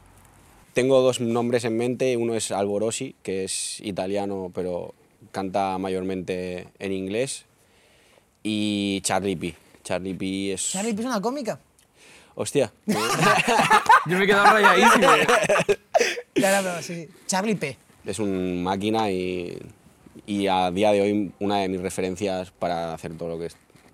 tengo 0.73 1.01
dos 1.01 1.19
nombres 1.21 1.65
en 1.65 1.77
mente. 1.77 2.17
Uno 2.17 2.35
es 2.35 2.51
Alborosi, 2.51 3.15
que 3.23 3.43
es 3.43 3.79
italiano, 3.81 4.51
pero 4.53 4.93
canta 5.31 5.77
mayormente 5.77 6.67
en 6.79 6.91
inglés. 6.91 7.45
Y 8.43 9.01
Charlie 9.01 9.35
P. 9.35 9.55
Charlie 9.83 10.13
P 10.13 10.53
es... 10.53 10.71
Charlie, 10.71 10.91
¿es 10.91 11.05
una 11.05 11.21
cómica? 11.21 11.59
Hostia. 12.35 12.71
Yo 12.85 14.17
me 14.17 14.23
he 14.23 14.27
quedado 14.27 14.53
rayadísimo. 14.53 15.13
¿eh? 15.13 15.77
Claro, 16.33 16.67
pero 16.69 16.81
sí. 16.81 17.07
Charlie 17.27 17.55
P. 17.55 17.77
es 18.05 18.19
un 18.19 18.63
máquina 18.63 19.11
y, 19.11 19.57
y 20.25 20.47
a 20.47 20.71
día 20.71 20.91
de 20.91 21.01
hoy 21.01 21.31
una 21.39 21.57
de 21.59 21.69
mis 21.69 21.81
referencias 21.81 22.51
para 22.51 22.93
hacer 22.93 23.15
todo 23.17 23.29
lo 23.29 23.39
que 23.39 23.49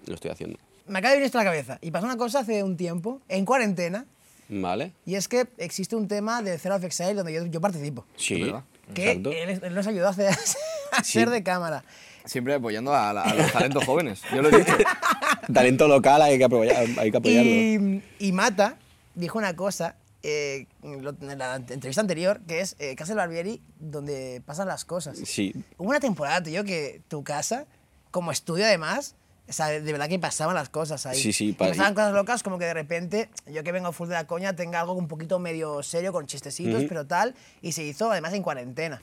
lo 0.05 0.15
estoy 0.15 0.31
haciendo. 0.31 0.59
Me 0.87 0.99
acaba 0.99 1.11
de 1.11 1.17
venir 1.17 1.25
esto 1.27 1.37
a 1.39 1.43
la 1.43 1.49
cabeza. 1.49 1.77
Y 1.81 1.91
pasó 1.91 2.05
una 2.05 2.17
cosa 2.17 2.39
hace 2.39 2.63
un 2.63 2.77
tiempo, 2.77 3.21
en 3.29 3.45
cuarentena, 3.45 4.05
¿Vale? 4.49 4.93
y 5.05 5.15
es 5.15 5.27
que 5.27 5.47
existe 5.57 5.95
un 5.95 6.07
tema 6.07 6.41
de 6.41 6.57
Zero 6.57 6.75
of 6.75 6.83
Exile 6.83 7.13
donde 7.15 7.33
yo, 7.33 7.45
yo 7.45 7.59
participo. 7.61 8.05
Sí, 8.15 8.41
verdad. 8.43 8.63
Que 8.93 9.11
él, 9.11 9.59
él 9.61 9.75
nos 9.75 9.85
ayudó 9.87 10.07
a 10.07 10.11
hacer, 10.11 10.29
a 10.91 11.03
Sí. 11.03 11.19
hacer 11.19 11.29
de 11.29 11.43
cámara. 11.43 11.83
Siempre 12.25 12.53
apoyando 12.53 12.93
a, 12.93 13.11
la- 13.13 13.23
a 13.23 13.33
los 13.33 13.51
talentos 13.51 13.83
jóvenes. 13.85 14.21
Yo 14.33 14.41
lo 14.41 14.49
he 14.49 14.59
dicho. 14.59 14.73
Talento 15.53 15.87
local 15.87 16.21
hay 16.21 16.37
que, 16.37 16.45
apoyar- 16.45 16.97
hay 16.99 17.11
que 17.11 17.17
apoyarlo. 17.17 17.49
Y, 17.51 18.03
y 18.19 18.31
Mata 18.31 18.77
dijo 19.15 19.37
una 19.37 19.55
cosa 19.55 19.95
eh, 20.23 20.67
en 20.83 21.37
la 21.37 21.55
entrevista 21.55 22.01
anterior, 22.01 22.41
que 22.47 22.59
es 22.61 22.75
eh, 22.79 22.95
Casa 22.95 23.09
del 23.13 23.17
Barbieri, 23.17 23.61
donde 23.79 24.41
pasan 24.45 24.67
las 24.67 24.83
cosas. 24.85 25.17
Sí, 25.25 25.53
Hubo 25.77 25.89
una 25.89 25.99
temporada, 25.99 26.41
tío, 26.43 26.63
que 26.65 27.01
tu 27.07 27.23
casa, 27.23 27.65
como 28.11 28.31
estudio 28.31 28.65
además, 28.65 29.15
o 29.47 29.53
sea, 29.53 29.67
de 29.67 29.91
verdad 29.91 30.09
que 30.09 30.19
pasaban 30.19 30.55
las 30.55 30.69
cosas 30.69 31.05
ahí. 31.05 31.19
Sí, 31.19 31.31
sí, 31.33 31.53
pasaban 31.53 31.93
cosas 31.93 32.13
locas, 32.13 32.43
como 32.43 32.57
que 32.57 32.65
de 32.65 32.73
repente, 32.73 33.29
yo 33.45 33.63
que 33.63 33.71
vengo 33.71 33.91
full 33.91 34.09
de 34.09 34.15
la 34.15 34.27
coña, 34.27 34.55
tenga 34.55 34.81
algo 34.81 34.93
un 34.93 35.07
poquito 35.07 35.39
medio 35.39 35.81
serio, 35.83 36.11
con 36.11 36.25
chistecitos, 36.25 36.83
pero 36.87 37.05
tal, 37.05 37.35
y 37.61 37.71
se 37.71 37.83
hizo 37.83 38.11
además 38.11 38.33
en 38.33 38.43
cuarentena. 38.43 39.01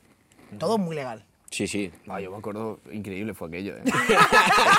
Todo 0.59 0.79
muy 0.79 0.95
legal. 0.95 1.25
Sí, 1.55 1.67
sí. 1.69 1.91
Ah, 2.09 2.21
yo 2.21 2.31
me 2.31 2.39
acuerdo, 2.39 2.81
increíble 2.93 3.33
fue 3.35 3.49
aquello, 3.49 3.77
¿eh? 3.77 3.83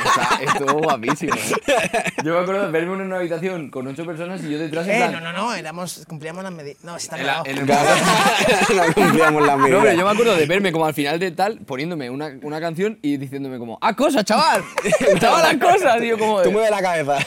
O 0.06 0.14
sea, 0.14 0.40
estuvo 0.42 0.74
guapísimo, 0.82 1.34
¿eh? 1.36 2.04
Yo 2.24 2.34
me 2.34 2.40
acuerdo 2.40 2.66
de 2.66 2.72
verme 2.72 2.94
en 2.96 3.02
una 3.02 3.18
habitación 3.18 3.70
con 3.70 3.88
ocho 3.88 4.06
personas 4.06 4.44
y 4.44 4.52
yo 4.52 4.58
detrás 4.60 4.88
en 4.88 4.94
Eh, 4.94 4.98
plan... 4.98 5.12
no, 5.14 5.20
no, 5.22 5.32
no, 5.34 5.54
éramos, 5.56 6.06
cumplíamos 6.08 6.44
las 6.44 6.54
medidas. 6.54 6.84
No, 6.84 6.98
sí 7.00 7.08
está 7.12 7.18
en 7.18 7.48
en 7.52 7.58
el- 7.60 7.66
no 7.68 8.94
cumplíamos 8.94 9.46
la 9.46 9.58
medida. 9.58 9.78
No, 9.78 9.84
pero 9.84 9.98
yo 9.98 10.06
me 10.06 10.12
acuerdo 10.12 10.36
de 10.36 10.46
verme 10.46 10.72
como 10.72 10.86
al 10.86 10.94
final 10.94 11.20
de 11.20 11.32
tal, 11.32 11.60
poniéndome 11.60 12.10
una, 12.10 12.38
una 12.44 12.60
canción 12.60 13.00
y 13.02 13.18
diciéndome 13.18 13.58
como, 13.58 13.78
¡ah, 13.82 13.96
cosa, 13.96 14.24
chaval! 14.24 14.64
¡Chaval, 15.20 15.58
las 15.60 15.72
cosas! 15.74 16.00
Tío, 16.00 16.18
como 16.20 16.42
Tú 16.42 16.50
de... 16.50 16.54
mueve 16.54 16.70
la 16.70 16.82
cabeza. 16.82 17.18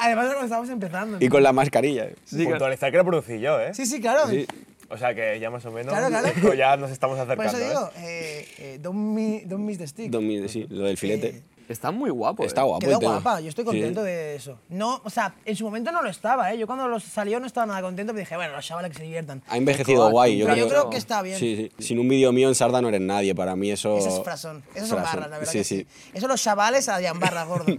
Además, 0.00 0.26
cuando 0.26 0.42
estábamos 0.44 0.70
empezando. 0.70 1.16
y 1.20 1.28
con 1.28 1.42
la 1.42 1.52
mascarilla. 1.52 2.06
Sí, 2.24 2.44
Puntualizar 2.44 2.90
que 2.90 2.96
lo 2.98 3.04
producí 3.04 3.40
yo, 3.40 3.60
¿eh? 3.60 3.74
Sí, 3.74 3.86
sí, 3.86 4.00
claro. 4.00 4.28
Sí. 4.28 4.46
O 4.90 4.98
sea 4.98 5.14
que 5.14 5.38
ya 5.40 5.50
más 5.50 5.64
o 5.64 5.70
menos 5.70 5.92
Claro, 5.92 6.08
claro. 6.08 6.54
ya 6.54 6.76
nos 6.76 6.90
estamos 6.90 7.18
Por 7.18 7.24
acercando. 7.30 7.58
eso 7.58 7.64
¿eh? 7.64 7.68
digo, 7.68 7.90
eh, 7.98 8.48
eh, 8.58 8.78
don't, 8.80 8.96
mi- 8.98 9.40
don't 9.44 9.64
miss 9.64 9.78
the 9.78 9.86
stick. 9.86 10.10
Dos 10.10 10.22
mil- 10.22 10.48
sí, 10.48 10.66
lo 10.68 10.84
del 10.84 10.96
filete. 10.98 11.28
Eh, 11.28 11.42
Está 11.66 11.90
muy 11.90 12.10
guapo, 12.10 12.44
Está 12.44 12.60
¿eh? 12.60 12.64
guapo. 12.64 12.86
Quedó 12.86 13.00
guapa, 13.00 13.40
yo 13.40 13.48
estoy 13.48 13.64
Sí. 13.64 13.70
contento 13.70 14.02
de 14.02 14.36
eso. 14.36 14.58
No, 14.68 15.00
o 15.02 15.08
sea, 15.08 15.34
en 15.46 15.56
su 15.56 15.64
momento 15.64 15.90
no 15.92 16.02
lo 16.02 16.10
estaba, 16.10 16.52
¿eh? 16.52 16.58
Yo 16.58 16.66
cuando 16.66 16.86
los 16.88 17.02
salió 17.04 17.40
no 17.40 17.46
estaba 17.46 17.64
nada 17.66 17.80
contento, 17.80 18.12
pero 18.12 18.20
dije, 18.20 18.36
bueno, 18.36 18.54
los 18.54 18.66
chavales 18.66 18.90
que 18.90 18.98
se 18.98 19.04
diviertan. 19.04 19.42
Ha 19.48 19.56
envejecido 19.56 20.10
guay. 20.10 20.36
Yo 20.36 20.44
Pero 20.44 20.56
creo, 20.56 20.66
yo 20.66 20.70
creo 20.70 20.90
que 20.90 20.98
está 20.98 21.22
bien. 21.22 21.38
Sí, 21.38 21.70
sí. 21.78 21.82
Sin 21.82 21.98
un 21.98 22.06
vídeo 22.06 22.32
mío 22.32 22.48
en 22.48 22.54
Sarda 22.54 22.82
no 22.82 22.88
eres 22.90 23.00
nadie. 23.00 23.34
Para 23.34 23.56
mí 23.56 23.70
eso. 23.70 23.96
Eso 23.96 24.18
es 24.18 24.22
frasón. 24.22 24.62
Eso 24.74 24.88
son 24.88 25.02
barras, 25.02 25.30
la 25.30 25.38
verdad 25.38 25.52
Sí, 25.52 25.58
que 25.58 25.64
sí. 25.64 25.76
sí. 25.78 25.86
Eso 26.12 26.28
los 26.28 26.42
chavales 26.42 26.86
a 26.90 27.00
barras, 27.14 27.48
gordo. 27.48 27.64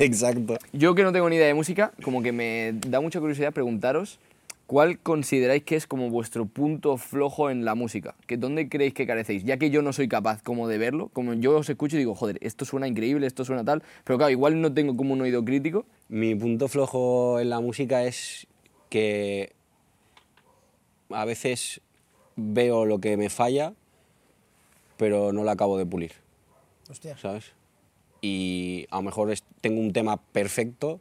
Exacto. 0.04 0.56
Yo 0.72 0.94
que 0.94 1.02
no 1.02 1.12
tengo 1.12 1.28
ni 1.28 1.36
idea 1.36 1.46
de 1.46 1.52
música, 1.52 1.92
como 2.02 2.22
que 2.22 2.32
me 2.32 2.72
da 2.86 3.02
mucha 3.02 3.20
curiosidad 3.20 3.52
preguntaros 3.52 4.18
cuál 4.66 4.98
consideráis 4.98 5.62
que 5.62 5.76
es 5.76 5.86
como 5.86 6.08
vuestro 6.08 6.46
punto 6.46 6.96
flojo 6.96 7.50
en 7.50 7.66
la 7.66 7.74
música, 7.74 8.14
que 8.26 8.38
dónde 8.38 8.70
creéis 8.70 8.94
que 8.94 9.06
carecéis, 9.06 9.44
ya 9.44 9.58
que 9.58 9.68
yo 9.68 9.82
no 9.82 9.92
soy 9.92 10.08
capaz 10.08 10.42
como 10.42 10.68
de 10.68 10.78
verlo, 10.78 11.10
como 11.12 11.34
yo 11.34 11.58
os 11.58 11.68
escucho 11.68 11.96
y 11.96 11.98
digo, 11.98 12.14
joder, 12.14 12.38
esto 12.40 12.64
suena 12.64 12.88
increíble, 12.88 13.26
esto 13.26 13.44
suena 13.44 13.62
tal, 13.62 13.82
pero 14.04 14.16
claro, 14.16 14.30
igual 14.30 14.60
no 14.62 14.72
tengo 14.72 14.96
como 14.96 15.12
un 15.12 15.20
oído 15.20 15.44
crítico. 15.44 15.84
Mi 16.08 16.34
punto 16.34 16.68
flojo 16.68 17.40
en 17.40 17.50
la 17.50 17.60
música 17.60 18.04
es 18.04 18.46
que 18.88 19.52
a 21.10 21.26
veces 21.26 21.82
veo 22.36 22.86
lo 22.86 23.00
que 23.00 23.18
me 23.18 23.28
falla, 23.28 23.74
pero 24.96 25.32
no 25.32 25.44
lo 25.44 25.50
acabo 25.50 25.76
de 25.76 25.84
pulir, 25.84 26.12
Hostia. 26.88 27.18
¿sabes? 27.18 27.52
Y 28.20 28.86
a 28.90 28.96
lo 28.96 29.02
mejor 29.02 29.32
tengo 29.60 29.80
un 29.80 29.92
tema 29.92 30.18
perfecto 30.18 31.00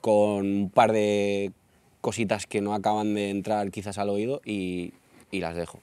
con 0.00 0.46
un 0.46 0.70
par 0.70 0.92
de 0.92 1.52
cositas 2.00 2.46
que 2.46 2.60
no 2.60 2.74
acaban 2.74 3.14
de 3.14 3.30
entrar 3.30 3.70
quizás 3.70 3.98
al 3.98 4.10
oído 4.10 4.40
y, 4.44 4.92
y 5.30 5.40
las 5.40 5.56
dejo 5.56 5.80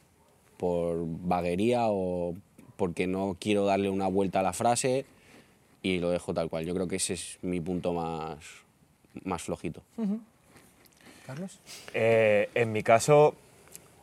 por 0.58 0.98
vaguería 1.04 1.88
o 1.90 2.36
porque 2.78 3.08
no 3.08 3.38
quiero 3.40 3.66
darle 3.66 3.90
una 3.90 4.08
vuelta 4.08 4.40
a 4.40 4.44
la 4.44 4.54
frase 4.54 5.06
y 5.82 6.00
lo 6.00 6.10
dejo 6.10 6.34
tal 6.34 6.50
cual. 6.50 6.66
Yo 6.66 6.74
creo 6.74 6.88
que 6.88 6.98
ese 6.98 7.14
es 7.14 7.38
mi 7.42 7.62
punto 7.62 7.94
más, 7.94 8.40
más 9.24 9.44
flojito. 9.44 9.82
Carlos. 11.26 11.60
Eh, 11.94 12.50
en 12.56 12.72
mi 12.72 12.84
caso, 12.84 13.36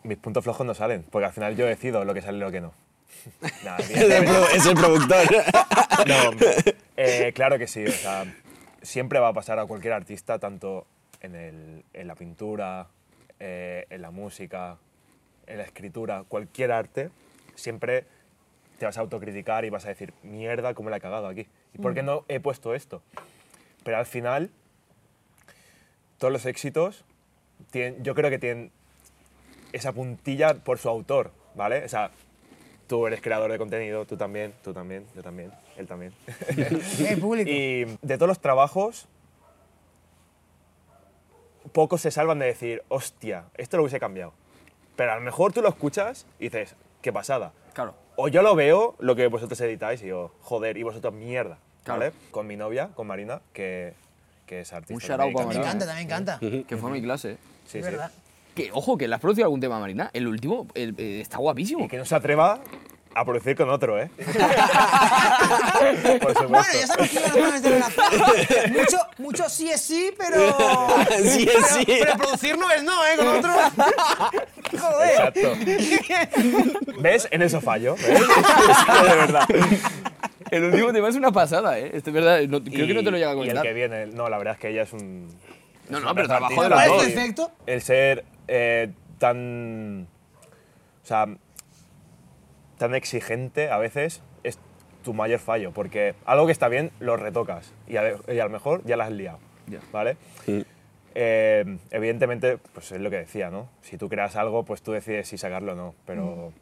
mis 0.03 0.19
puntos 0.19 0.45
flojos 0.45 0.67
no 0.67 0.75
salen, 0.75 1.05
porque 1.11 1.27
al 1.27 1.33
final 1.33 1.57
yo 1.57 1.67
decido 1.67 2.05
lo 2.05 2.15
que 2.15 2.23
sale 2.23 2.39
y 2.39 2.41
lo 2.41 2.51
que 2.51 2.61
no. 2.61 2.73
Es 4.55 4.66
el 4.66 4.75
productor. 4.75 5.25
No, 6.07 6.33
eh, 6.96 7.33
claro 7.35 7.59
que 7.59 7.66
sí. 7.68 7.85
O 7.85 7.90
sea, 7.92 8.25
siempre 8.83 9.18
va 9.20 9.29
a 9.29 9.33
pasar 9.33 9.59
a 9.59 9.66
cualquier 9.66 9.92
artista, 9.92 10.38
tanto 10.38 10.87
en, 11.20 11.35
el- 11.37 11.85
en 11.92 12.07
la 12.09 12.14
pintura, 12.16 12.88
eh, 13.38 13.87
en 13.90 14.03
la 14.03 14.11
música, 14.11 14.79
en 15.46 15.59
la 15.59 15.64
escritura, 15.64 16.25
cualquier 16.27 16.72
arte, 16.72 17.11
siempre 17.55 18.05
te 18.79 18.87
vas 18.87 18.98
a 18.98 19.03
autocriticar 19.03 19.64
y 19.64 19.70
vas 19.70 19.85
a 19.85 19.88
decir, 19.90 20.12
mierda, 20.25 20.75
cómo 20.75 20.90
la 20.90 20.96
he 20.96 21.01
cagado 21.01 21.29
aquí. 21.29 21.46
¿Y 21.75 21.79
por 21.79 21.94
qué 21.94 22.03
no 22.03 22.25
he 22.29 22.40
puesto 22.40 22.75
esto? 22.75 23.01
Pero 23.85 23.98
al 23.98 24.07
final, 24.07 24.51
todos 26.18 26.33
los 26.33 26.46
éxitos, 26.46 27.05
tienen, 27.70 28.03
yo 28.03 28.14
creo 28.14 28.31
que 28.31 28.38
tienen 28.38 28.72
esa 29.72 29.92
puntilla 29.92 30.55
por 30.55 30.79
su 30.79 30.88
autor, 30.88 31.31
¿vale? 31.55 31.85
O 31.85 31.88
sea, 31.88 32.11
tú 32.87 33.07
eres 33.07 33.21
creador 33.21 33.51
de 33.51 33.59
contenido, 33.59 34.05
tú 34.05 34.16
también, 34.16 34.53
tú 34.62 34.73
también, 34.73 35.07
yo 35.14 35.23
también, 35.23 35.53
él 35.77 35.87
también. 35.87 36.12
Público. 37.21 37.51
y 37.51 37.85
de 38.03 38.16
todos 38.16 38.29
los 38.29 38.40
trabajos, 38.40 39.09
pocos 41.73 42.01
se 42.01 42.11
salvan 42.11 42.38
de 42.38 42.47
decir, 42.47 42.83
hostia, 42.88 43.45
esto 43.57 43.77
lo 43.77 43.85
hubiese 43.85 44.01
cambiado. 44.01 44.33
Pero 44.97 45.12
a 45.12 45.14
lo 45.16 45.23
mejor 45.23 45.53
tú 45.53 45.62
lo 45.62 45.68
escuchas 45.68 46.27
y 46.38 46.45
dices, 46.45 46.75
qué 47.01 47.12
pasada. 47.12 47.53
Claro. 47.73 47.95
O 48.16 48.29
yo 48.29 48.42
lo 48.42 48.55
veo, 48.55 48.95
lo 48.99 49.16
que 49.16 49.27
vosotros 49.29 49.59
editáis, 49.62 50.03
y 50.03 50.09
yo, 50.09 50.33
joder, 50.42 50.77
y 50.77 50.83
vosotros 50.83 51.14
mierda. 51.14 51.59
Claro. 51.85 52.01
¿Vale? 52.01 52.12
Con 52.31 52.47
mi 52.47 52.57
novia, 52.57 52.90
con 52.95 53.07
Marina, 53.07 53.40
que, 53.53 53.95
que 54.47 54.61
es 54.61 54.73
artista. 54.73 54.95
Un 54.95 55.01
shout 55.01 55.11
out 55.12 55.18
también, 55.18 55.35
para 55.35 55.47
Me. 55.47 55.55
Marina. 55.55 55.73
encanta, 55.73 55.95
me 55.95 56.01
encanta. 56.03 56.66
Que 56.68 56.77
fue 56.77 56.90
mi 56.90 57.03
clase. 57.03 57.38
Sí, 57.66 57.79
es 57.79 57.87
sí. 57.87 57.90
verdad. 57.90 58.12
Que, 58.55 58.71
ojo, 58.73 58.99
que 58.99 59.09
le 59.09 59.15
has 59.15 59.21
producido 59.21 59.47
algún 59.47 59.61
tema, 59.61 59.79
Marina. 59.81 60.11
El 60.12 60.27
último 60.27 60.67
el- 60.75 60.95
eh, 60.99 61.21
está 61.21 61.38
guapísimo. 61.38 61.85
Y 61.85 61.88
que 61.88 61.97
no 61.97 62.05
se 62.05 62.15
atreva 62.15 62.61
a 63.15 63.25
producir 63.25 63.57
con 63.57 63.69
otro, 63.71 63.99
¿eh? 64.01 64.11
Por 66.21 66.35
Bueno, 66.35 66.41
supuesto. 66.41 66.79
ya 66.79 66.87
sabemos 66.87 67.11
que 67.11 67.19
iban 67.19 67.31
los 67.31 67.33
planes 67.38 67.62
de 67.62 67.71
relación. 67.71 68.73
Mucho, 68.75 68.99
mucho 69.19 69.49
sí 69.49 69.71
es 69.71 69.81
sí, 69.81 70.11
pero. 70.17 70.57
Sí 71.23 71.49
es 71.49 71.67
sí. 71.69 71.85
Pero, 71.87 72.05
pero 72.05 72.17
producir 72.19 72.59
no 72.59 72.71
es 72.71 72.83
no, 72.83 73.05
¿eh? 73.07 73.17
Con 73.17 73.29
otro. 73.29 73.53
Joder. 74.81 75.33
Exacto. 75.35 77.01
¿Ves? 77.01 77.29
En 77.31 77.43
eso 77.43 77.61
fallo. 77.61 77.95
¿ves? 77.97 78.05
de 78.21 79.17
verdad. 79.17 79.47
El 80.51 80.65
último 80.65 80.93
tema 80.93 81.09
es 81.09 81.17
una 81.17 81.33
pasada, 81.33 81.79
¿eh? 81.79 82.01
Verdad. 82.07 82.41
no- 82.49 82.62
creo 82.62 82.87
que 82.87 82.95
no 82.95 83.03
te 83.03 83.11
lo 83.11 83.17
llega 83.19 83.31
a 83.31 83.35
Y 83.35 83.38
el 83.38 83.38
comentar. 83.41 83.62
que 83.62 83.73
viene, 83.73 84.07
no, 84.07 84.29
la 84.29 84.38
verdad 84.38 84.55
es 84.55 84.61
que 84.61 84.69
ella 84.71 84.83
es 84.83 84.93
un. 84.93 85.29
No, 85.88 86.01
no, 86.01 86.15
pero 86.15 86.29
trabajo 86.29 86.62
de 86.62 86.69
los 86.71 86.79
¿Cuál 86.79 86.88
es 86.88 86.93
dos. 86.97 87.03
tu 87.03 87.09
defecto? 87.11 87.51
El 87.67 87.83
ser 87.83 88.25
eh, 88.55 88.93
tan. 89.19 90.07
O 91.03 91.07
sea. 91.07 91.27
tan 92.79 92.95
exigente 92.95 93.71
a 93.71 93.79
veces 93.79 94.23
es 94.45 94.59
tu 95.03 95.15
mayor 95.15 95.38
fallo, 95.38 95.73
porque 95.73 96.15
algo 96.27 96.47
que 96.47 96.53
está 96.53 96.69
bien 96.69 96.91
lo 97.01 97.17
retocas 97.17 97.73
y 97.88 97.97
a, 97.97 98.17
y 98.29 98.38
a 98.38 98.45
lo 98.45 98.51
mejor 98.51 98.85
ya 98.85 98.97
la 98.97 99.05
has 99.05 99.12
liado. 99.12 99.38
¿Vale? 99.91 100.17
Eh, 101.15 101.79
evidentemente, 101.91 102.59
pues 102.75 102.93
es 102.93 103.01
lo 103.01 103.09
que 103.11 103.17
decía, 103.19 103.51
¿no? 103.51 103.69
Si 103.81 103.97
tú 103.97 104.09
creas 104.09 104.37
algo, 104.37 104.65
pues 104.65 104.83
tú 104.83 104.93
decides 104.93 105.29
si 105.29 105.38
sacarlo 105.38 105.73
o 105.73 105.75
no. 105.77 105.95
Pero, 106.05 106.53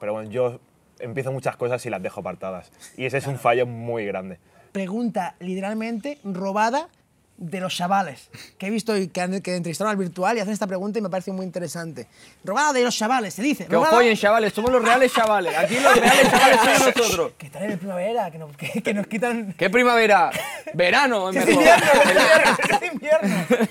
pero 0.00 0.12
bueno, 0.12 0.30
yo 0.30 0.60
empiezo 1.00 1.32
muchas 1.32 1.56
cosas 1.56 1.84
y 1.84 1.90
las 1.90 2.02
dejo 2.02 2.20
apartadas. 2.20 2.72
Y 2.96 3.04
ese 3.04 3.18
es 3.18 3.26
un 3.26 3.38
fallo 3.38 3.66
muy 3.66 4.06
grande. 4.06 4.38
Pregunta 4.72 5.34
literalmente 5.40 6.18
robada 6.24 6.88
de 7.36 7.60
los 7.60 7.74
chavales. 7.74 8.30
Que 8.58 8.68
he 8.68 8.70
visto 8.70 8.92
hoy 8.92 9.08
que, 9.08 9.20
han, 9.20 9.40
que 9.40 9.56
entrevistaron 9.56 9.90
al 9.90 9.96
virtual 9.96 10.36
y 10.36 10.40
hacen 10.40 10.52
esta 10.52 10.66
pregunta 10.66 10.98
y 10.98 11.02
me 11.02 11.10
parece 11.10 11.32
muy 11.32 11.44
interesante. 11.44 12.06
Robada 12.44 12.72
de 12.72 12.82
los 12.84 12.96
chavales, 12.96 13.34
se 13.34 13.42
dice. 13.42 13.66
Que 13.66 13.76
os 13.76 13.88
follen, 13.88 14.16
chavales. 14.16 14.52
Somos 14.52 14.70
los 14.70 14.82
reales 14.82 15.12
chavales. 15.12 15.56
Aquí 15.56 15.78
los 15.80 15.94
reales 15.96 16.30
chavales 16.30 16.60
somos 16.60 16.78
nosotros. 16.96 17.32
Que 17.38 17.46
están 17.46 17.64
en 17.64 17.70
el 17.72 17.78
primavera, 17.78 18.30
que 18.30 18.38
nos, 18.38 18.56
que, 18.56 18.82
que 18.82 18.94
nos 18.94 19.06
quitan. 19.06 19.54
¿Qué 19.58 19.68
primavera? 19.70 20.30
Verano, 20.74 21.30
es 21.30 21.36
Es 21.36 21.46
mejor. 21.46 21.62
invierno, 21.62 21.92
es 21.92 22.92
invierno, 22.92 23.36
es 23.36 23.52
invierno. 23.58 23.68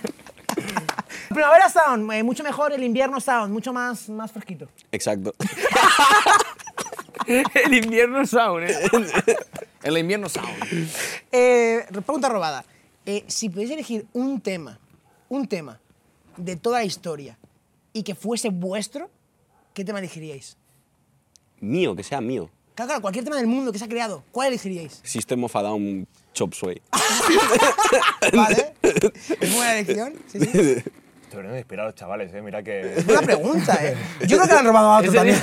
Primavera 1.30 1.69
Sound, 1.69 2.12
eh, 2.13 2.21
mucho 2.23 2.43
mejor 2.43 2.73
el 2.73 2.84
invierno 2.84 3.19
Sound, 3.19 3.52
mucho 3.52 3.73
más, 3.73 4.08
más 4.10 4.32
fresquito. 4.32 4.67
Exacto. 4.91 5.34
El 7.26 7.73
invierno 7.73 8.26
sound, 8.28 8.69
¿eh? 8.69 8.89
El 9.82 9.97
invierno 9.97 10.28
sound. 10.28 10.47
Eh, 11.32 11.86
pregunta 12.06 12.28
robada. 12.30 12.65
Eh, 13.05 13.23
si 13.27 13.49
podéis 13.49 13.71
elegir 13.71 14.05
un 14.13 14.39
tema, 14.39 14.79
un 15.29 15.47
tema 15.47 15.79
de 16.37 16.55
toda 16.55 16.79
la 16.79 16.85
historia 16.85 17.37
y 17.91 18.03
que 18.03 18.15
fuese 18.15 18.49
vuestro, 18.49 19.09
¿qué 19.73 19.83
tema 19.83 19.99
elegiríais? 19.99 20.57
Mío, 21.59 21.95
que 21.95 22.03
sea 22.03 22.21
mío. 22.21 22.49
Claro, 22.75 22.87
claro, 22.87 23.01
cualquier 23.01 23.23
tema 23.23 23.37
del 23.37 23.47
mundo 23.47 23.71
que 23.71 23.77
se 23.77 23.85
ha 23.85 23.87
creado, 23.87 24.23
¿cuál 24.31 24.47
elegiríais? 24.47 24.99
System 25.03 25.43
of 25.43 25.55
a 25.55 25.61
Down 25.61 26.07
Chop 26.33 26.53
Suey. 26.53 26.81
¿Vale? 28.33 28.73
Es 28.81 29.53
buena 29.53 29.73
elección. 29.79 30.13
Sí, 30.27 30.39
sí. 30.39 30.83
Deberían 31.37 31.57
inspirar 31.57 31.85
a 31.85 31.89
los 31.89 31.95
chavales, 31.95 32.33
¿eh? 32.33 32.41
Mira 32.41 32.63
que... 32.63 32.93
Es 32.97 33.05
buena 33.05 33.21
pregunta, 33.21 33.77
¿eh? 33.81 33.95
Yo 34.21 34.37
creo 34.37 34.47
que 34.47 34.53
le 34.53 34.59
han 34.59 34.65
robado 34.65 34.91
a 34.91 34.99
otro 34.99 35.11
también. 35.11 35.41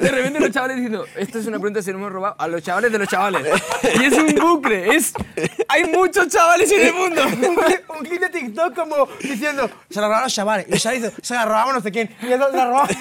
De 0.00 0.10
repente 0.10 0.40
los 0.40 0.50
chavales 0.50 0.76
diciendo, 0.76 1.04
esto 1.16 1.38
es 1.38 1.46
una 1.46 1.58
pregunta 1.58 1.82
si 1.82 1.90
no 1.92 1.98
hemos 1.98 2.12
robado 2.12 2.34
a 2.38 2.48
los 2.48 2.62
chavales 2.62 2.90
de 2.92 2.98
los 2.98 3.08
chavales. 3.08 3.46
Y 4.00 4.04
es 4.04 4.12
un 4.12 4.34
bucle, 4.34 4.96
es... 4.96 5.12
Hay 5.68 5.84
muchos 5.84 6.28
chavales 6.28 6.70
en 6.72 6.88
el 6.88 6.94
mundo. 6.94 7.22
un, 7.24 8.04
clip, 8.04 8.20
de 8.20 8.28
TikTok 8.28 8.74
como 8.74 9.08
diciendo, 9.20 9.70
se 9.90 10.00
la 10.00 10.06
robaron 10.06 10.24
los 10.24 10.34
chavales. 10.34 10.66
Y 10.68 10.72
los 10.72 10.82
chavales 10.82 11.02
dicen, 11.02 11.18
se 11.22 11.34
la 11.34 11.44
robamos 11.44 11.74
no 11.74 11.80
sé 11.80 11.92
quién. 11.92 12.10
Y 12.22 12.32
eso 12.32 12.50
se 12.50 12.56
la 12.56 12.64
robamos. 12.66 12.92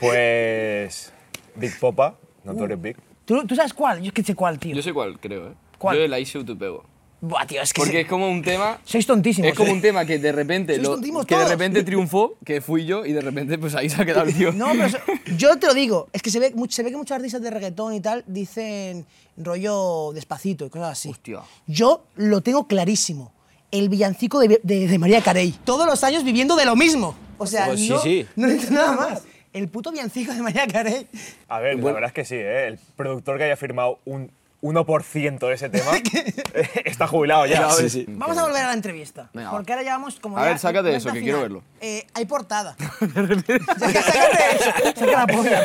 Pues... 0.00 1.12
Big 1.54 1.78
Popa, 1.78 2.16
Notorious 2.44 2.80
Big. 2.80 2.96
¿Tú, 3.24 3.46
¿Tú 3.46 3.54
sabes 3.54 3.72
cuál? 3.72 4.00
Yo 4.00 4.08
es 4.08 4.12
que 4.12 4.22
sé 4.22 4.34
cuál, 4.34 4.58
tío. 4.58 4.74
Yo 4.74 4.82
sé 4.82 4.92
cuál, 4.92 5.18
creo, 5.20 5.48
¿eh? 5.48 5.54
¿Cuál? 5.82 5.98
Yo 5.98 6.06
la 6.08 6.18
hice 6.18 6.42
tu 6.44 6.56
pego. 6.56 6.84
Buah, 7.20 7.46
tío, 7.46 7.62
es 7.62 7.72
que 7.72 7.78
Porque 7.80 7.92
se- 7.92 8.00
es 8.00 8.08
como 8.08 8.28
un 8.28 8.42
tema... 8.42 8.80
sois 8.84 9.06
tontísimos. 9.06 9.48
Es 9.50 9.56
como 9.56 9.70
¿eh? 9.70 9.74
un 9.74 9.80
tema 9.80 10.04
que 10.04 10.18
de 10.18 10.32
repente, 10.32 10.74
Sois 10.82 10.88
lo- 11.12 11.24
que 11.24 11.36
de 11.36 11.46
repente 11.48 11.84
triunfó, 11.84 12.34
que 12.44 12.60
fui 12.60 12.84
yo, 12.84 13.06
y 13.06 13.12
de 13.12 13.20
repente 13.20 13.58
pues 13.58 13.76
ahí 13.76 13.88
se 13.88 14.02
ha 14.02 14.04
quedado 14.04 14.26
el 14.26 14.34
tío. 14.34 14.50
No, 14.52 14.70
pero 14.72 14.86
eso- 14.86 14.98
yo 15.36 15.56
te 15.56 15.68
lo 15.68 15.74
digo, 15.74 16.08
es 16.12 16.20
que 16.20 16.30
se 16.30 16.40
ve, 16.40 16.52
se 16.68 16.82
ve 16.82 16.90
que 16.90 16.96
muchos 16.96 17.14
artistas 17.14 17.40
de 17.40 17.50
reggaetón 17.50 17.94
y 17.94 18.00
tal 18.00 18.24
dicen 18.26 19.06
rollo 19.36 20.10
despacito 20.12 20.66
y 20.66 20.70
cosas 20.70 20.92
así. 20.92 21.10
Hostia. 21.10 21.40
Yo 21.68 22.04
lo 22.16 22.40
tengo 22.40 22.66
clarísimo. 22.66 23.32
El 23.70 23.88
villancico 23.88 24.40
de, 24.40 24.60
de- 24.62 24.86
de 24.88 24.98
María 24.98 25.22
Carey. 25.22 25.54
Todos 25.64 25.86
los 25.86 26.02
años 26.04 26.24
viviendo 26.24 26.56
de 26.56 26.64
lo 26.64 26.74
mismo. 26.76 27.14
O 27.38 27.46
sea, 27.46 27.66
Pues 27.66 27.80
sí, 27.80 27.88
no, 27.88 27.98
sí. 28.00 28.26
no 28.36 28.46
necesito 28.48 28.74
nada 28.74 28.92
más. 28.96 29.22
El 29.52 29.68
puto 29.68 29.92
villancico 29.92 30.32
de 30.32 30.42
María 30.42 30.66
Carey. 30.66 31.06
A 31.48 31.60
ver, 31.60 31.76
la 31.78 31.92
verdad 31.92 32.08
es 32.08 32.12
que 32.14 32.24
sí, 32.24 32.34
¿eh? 32.36 32.66
El 32.68 32.78
productor 32.96 33.38
que 33.38 33.44
haya 33.44 33.56
firmado 33.56 33.98
un 34.04 34.30
1% 34.62 35.38
de 35.48 35.52
ese 35.54 35.68
tema 35.68 35.90
está 36.84 37.06
jubilado 37.06 37.46
ya. 37.46 37.68
Sí, 37.76 37.90
sí. 37.90 38.04
Vamos 38.08 38.38
a 38.38 38.44
volver 38.44 38.62
a 38.62 38.68
la 38.68 38.74
entrevista. 38.74 39.28
Venga, 39.34 39.50
porque 39.50 39.72
ahora 39.72 39.82
llevamos 39.82 40.18
como. 40.20 40.38
A 40.38 40.42
ya 40.42 40.48
ver, 40.50 40.58
sácate 40.58 40.94
eso, 40.96 41.08
que 41.08 41.18
final. 41.18 41.24
quiero 41.24 41.40
verlo. 41.40 41.62
Eh, 41.80 42.06
hay 42.14 42.24
portada. 42.26 42.76
Sácate 43.00 44.56
eso. 44.56 44.70
Saca 44.96 45.12
la 45.12 45.26
polla. 45.26 45.62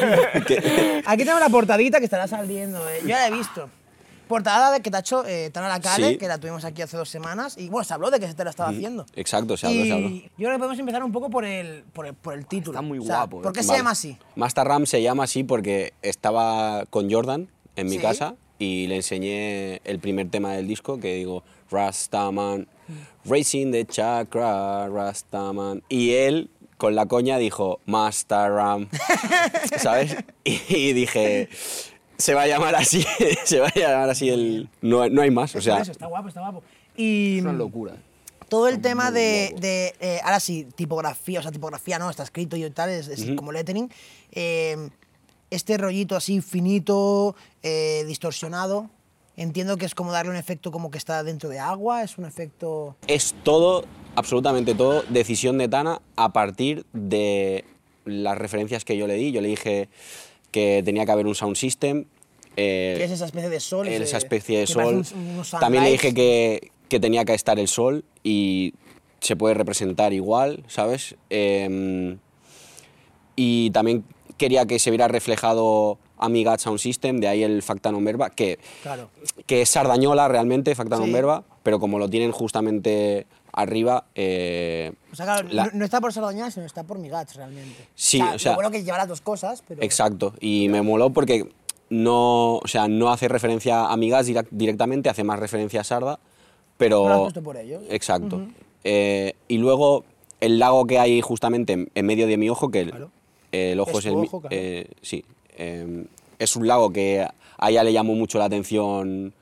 Aquí 1.05 1.17
tenemos 1.23 1.39
la 1.39 1.49
portadita 1.49 1.99
que 1.99 2.05
estará 2.05 2.27
saliendo. 2.27 2.79
eh. 2.89 2.99
Yo 3.03 3.09
ya 3.09 3.19
la 3.19 3.27
he 3.27 3.31
visto. 3.31 3.69
Portada 4.27 4.71
de 4.71 4.81
que 4.81 4.91
te 4.91 4.97
ha 4.97 4.99
hecho 4.99 5.25
eh, 5.25 5.49
Tana 5.53 5.69
Lacale, 5.69 6.09
Sí. 6.09 6.17
que 6.17 6.27
la 6.27 6.37
tuvimos 6.37 6.65
aquí 6.65 6.81
hace 6.81 6.97
dos 6.97 7.07
semanas. 7.07 7.57
Y 7.57 7.69
bueno, 7.69 7.85
se 7.85 7.93
habló 7.93 8.11
de 8.11 8.19
que 8.19 8.27
se 8.27 8.33
te 8.33 8.43
la 8.43 8.49
estaba 8.49 8.69
haciendo. 8.71 9.05
Exacto, 9.15 9.55
se 9.55 9.67
habló, 9.67 9.79
y 9.79 9.87
se 9.87 9.93
habló. 9.93 10.09
yo 10.09 10.27
creo 10.35 10.51
que 10.51 10.57
podemos 10.57 10.79
empezar 10.79 11.01
un 11.03 11.11
poco 11.13 11.29
por 11.29 11.45
el, 11.45 11.83
por 11.93 12.07
el, 12.07 12.13
por 12.13 12.33
el 12.33 12.45
título. 12.45 12.73
Está 12.77 12.81
muy 12.81 12.99
O 12.99 13.03
sea, 13.03 13.15
guapo, 13.19 13.39
¿eh? 13.39 13.43
¿Por 13.43 13.53
qué 13.53 13.61
se 13.61 13.67
Vale. 13.69 13.79
llama 13.79 13.91
así? 13.91 14.17
Master 14.35 14.67
Ram 14.67 14.85
se 14.85 15.01
llama 15.01 15.23
así 15.23 15.45
porque 15.45 15.93
estaba 16.01 16.85
con 16.89 17.09
Jordan 17.09 17.47
en 17.77 17.87
mi 17.87 17.95
Sí. 17.95 18.01
casa 18.01 18.35
y 18.59 18.87
le 18.87 18.97
enseñé 18.97 19.81
el 19.83 19.99
primer 19.99 20.29
tema 20.29 20.53
del 20.53 20.67
disco 20.67 20.99
que 20.99 21.15
digo 21.15 21.43
Rastaman, 21.69 22.67
Racing 23.25 23.71
the 23.71 23.85
Chakra, 23.85 24.87
Rastaman. 24.87 25.83
Y 25.89 26.11
él 26.11 26.49
con 26.77 26.95
la 26.95 27.05
coña 27.05 27.37
dijo 27.37 27.79
Master 27.85 28.51
Ram, 28.51 28.87
¿sabes? 29.77 30.15
Y, 30.43 30.61
y 30.69 30.93
dije, 30.93 31.49
se 32.17 32.33
va 32.33 32.43
a 32.43 32.47
llamar 32.47 32.75
así, 32.75 33.05
se 33.43 33.59
va 33.59 33.67
a 33.67 33.73
llamar 33.79 34.09
así 34.09 34.29
el... 34.29 34.69
No, 34.81 35.07
no 35.09 35.21
hay 35.21 35.31
más, 35.31 35.53
o 35.55 35.57
Es 35.57 35.63
sea... 35.63 35.79
eso, 35.79 35.91
está 35.91 36.07
guapo, 36.07 36.27
está 36.27 36.41
guapo. 36.41 36.63
Y 36.95 37.37
Es 37.37 37.43
una 37.43 37.53
locura. 37.53 37.95
todo 38.49 38.67
el 38.67 38.81
tema 38.81 39.11
de, 39.11 39.55
de, 39.59 39.93
eh, 39.99 40.19
ahora 40.23 40.39
sí, 40.39 40.67
tipografía, 40.75 41.39
o 41.39 41.43
sea, 41.43 41.51
tipografía 41.51 41.99
no, 41.99 42.09
está 42.09 42.23
escrito 42.23 42.55
y 42.55 42.69
tal, 42.71 42.89
es, 42.89 43.07
es 43.07 43.35
como 43.35 43.51
lettering. 43.51 43.91
Eh, 44.31 44.89
este 45.49 45.77
rollito 45.77 46.15
así 46.15 46.41
finito, 46.41 47.35
eh, 47.63 48.03
distorsionado, 48.07 48.89
entiendo 49.37 49.77
que 49.77 49.85
es 49.85 49.95
como 49.95 50.11
darle 50.11 50.31
un 50.31 50.37
efecto 50.37 50.71
como 50.71 50.91
que 50.91 50.97
está 50.97 51.23
dentro 51.23 51.49
de 51.49 51.59
agua, 51.59 52.03
es 52.03 52.17
un 52.17 52.25
efecto... 52.25 52.95
es 53.07 53.35
todo, 53.43 53.85
absolutamente 54.15 54.73
todo, 54.75 55.03
decisión 55.09 55.57
de 55.57 55.67
Tana 55.67 56.01
a 56.15 56.33
partir 56.33 56.85
de 56.93 57.63
las 58.05 58.37
referencias 58.37 58.83
que 58.85 58.97
yo 58.97 59.05
le 59.07 59.15
di. 59.15 59.31
Yo 59.31 59.41
le 59.41 59.49
dije 59.49 59.89
que 60.51 60.81
tenía 60.83 61.05
que 61.05 61.11
haber 61.11 61.27
un 61.27 61.35
sound 61.35 61.55
system. 61.55 62.05
eh, 62.55 62.95
que 62.97 63.03
es 63.03 63.11
esa 63.11 63.25
especie 63.25 63.49
de 63.49 63.59
sol. 63.59 63.87
ese- 63.87 64.03
esa 64.03 64.17
especie 64.17 64.59
de 64.59 64.65
sol. 64.67 65.03
un- 65.13 65.43
También 65.59 65.83
le 65.83 65.91
dije 65.91 66.13
que, 66.13 66.71
que 66.89 66.99
tenía 66.99 67.23
que 67.25 67.33
estar 67.35 67.59
el 67.59 67.67
sol 67.67 68.03
y 68.23 68.73
se 69.19 69.35
puede 69.35 69.53
representar 69.53 70.13
igual, 70.13 70.63
¿sabes? 70.67 71.15
Em, 71.29 72.17
y 73.35 73.69
también 73.71 74.03
quería 74.37 74.65
que 74.65 74.79
se 74.79 74.89
viera 74.91 75.07
reflejado 75.07 75.97
Amigat 76.17 76.59
Sound 76.59 76.79
System, 76.79 77.19
de 77.19 77.27
ahí 77.27 77.43
el 77.43 77.61
Facta 77.61 77.91
Non 77.91 78.05
Verba, 78.05 78.29
que, 78.29 78.57
Claro. 78.83 79.09
que 79.45 79.61
es 79.61 79.69
sardañola 79.69 80.27
realmente, 80.27 80.73
Facta 80.75 80.97
Non 80.97 81.07
Sí. 81.07 81.13
Verba, 81.13 81.43
pero 81.63 81.79
como 81.79 81.99
lo 81.99 82.09
tienen 82.09 82.31
justamente 82.31 83.27
arriba... 83.53 84.05
eh, 84.15 84.93
O 85.11 85.15
sea, 85.15 85.25
claro, 85.25 85.47
la- 85.51 85.65
no, 85.65 85.71
no 85.73 85.85
está 85.85 85.99
por 85.99 86.13
Sardaña, 86.13 86.51
sino 86.51 86.65
está 86.65 86.83
por 86.83 86.99
Migats 86.99 87.35
realmente. 87.35 87.87
Sí, 87.95 88.21
o 88.21 88.37
sea- 88.37 88.51
Lo 88.51 88.55
bueno 88.57 88.71
que 88.71 88.83
lleva 88.83 88.97
las 88.99 89.07
dos 89.07 89.21
cosas, 89.21 89.63
pero... 89.67 89.81
Exacto, 89.81 90.33
y 90.39 90.69
me 90.69 90.81
moló 90.83 91.09
porque 91.11 91.49
no, 91.89 92.57
o 92.57 92.67
sea, 92.67 92.87
no 92.87 93.09
hace 93.09 93.27
referencia 93.27 93.85
a 93.87 93.97
Migas 93.97 94.27
direct- 94.27 94.49
directamente, 94.51 95.09
hace 95.09 95.23
más 95.23 95.39
referencia 95.39 95.81
a 95.81 95.83
Sarda, 95.83 96.19
pero... 96.77 97.03
Pero 97.03 97.07
lo 97.09 97.13
has 97.15 97.19
puesto 97.21 97.43
por 97.43 97.57
ellos. 97.57 97.81
Exacto. 97.89 98.45
Eh, 98.83 99.33
y 99.47 99.57
luego 99.57 100.03
el 100.39 100.59
lago 100.59 100.85
que 100.85 100.99
hay 100.99 101.19
justamente 101.21 101.73
en, 101.73 101.89
en 101.95 102.05
medio 102.05 102.27
de 102.27 102.37
mi 102.37 102.49
ojo, 102.49 102.69
que 102.69 102.85
Claro. 102.85 103.09
El 103.51 103.79
ojo 103.79 103.99
Es 103.99 104.05
el... 104.05 104.15
ojo, 104.15 104.41
claro. 104.41 104.55
eh, 104.55 104.89
sí, 105.01 105.23
eh, 105.57 106.05
es 106.39 106.55
un 106.55 106.67
lago 106.67 106.91
que 106.91 107.21
a 107.57 107.69
ella 107.69 107.83
le 107.83 107.93
llamó 107.93 108.13
mucho 108.13 108.37
la 108.39 108.45
atención 108.45 109.33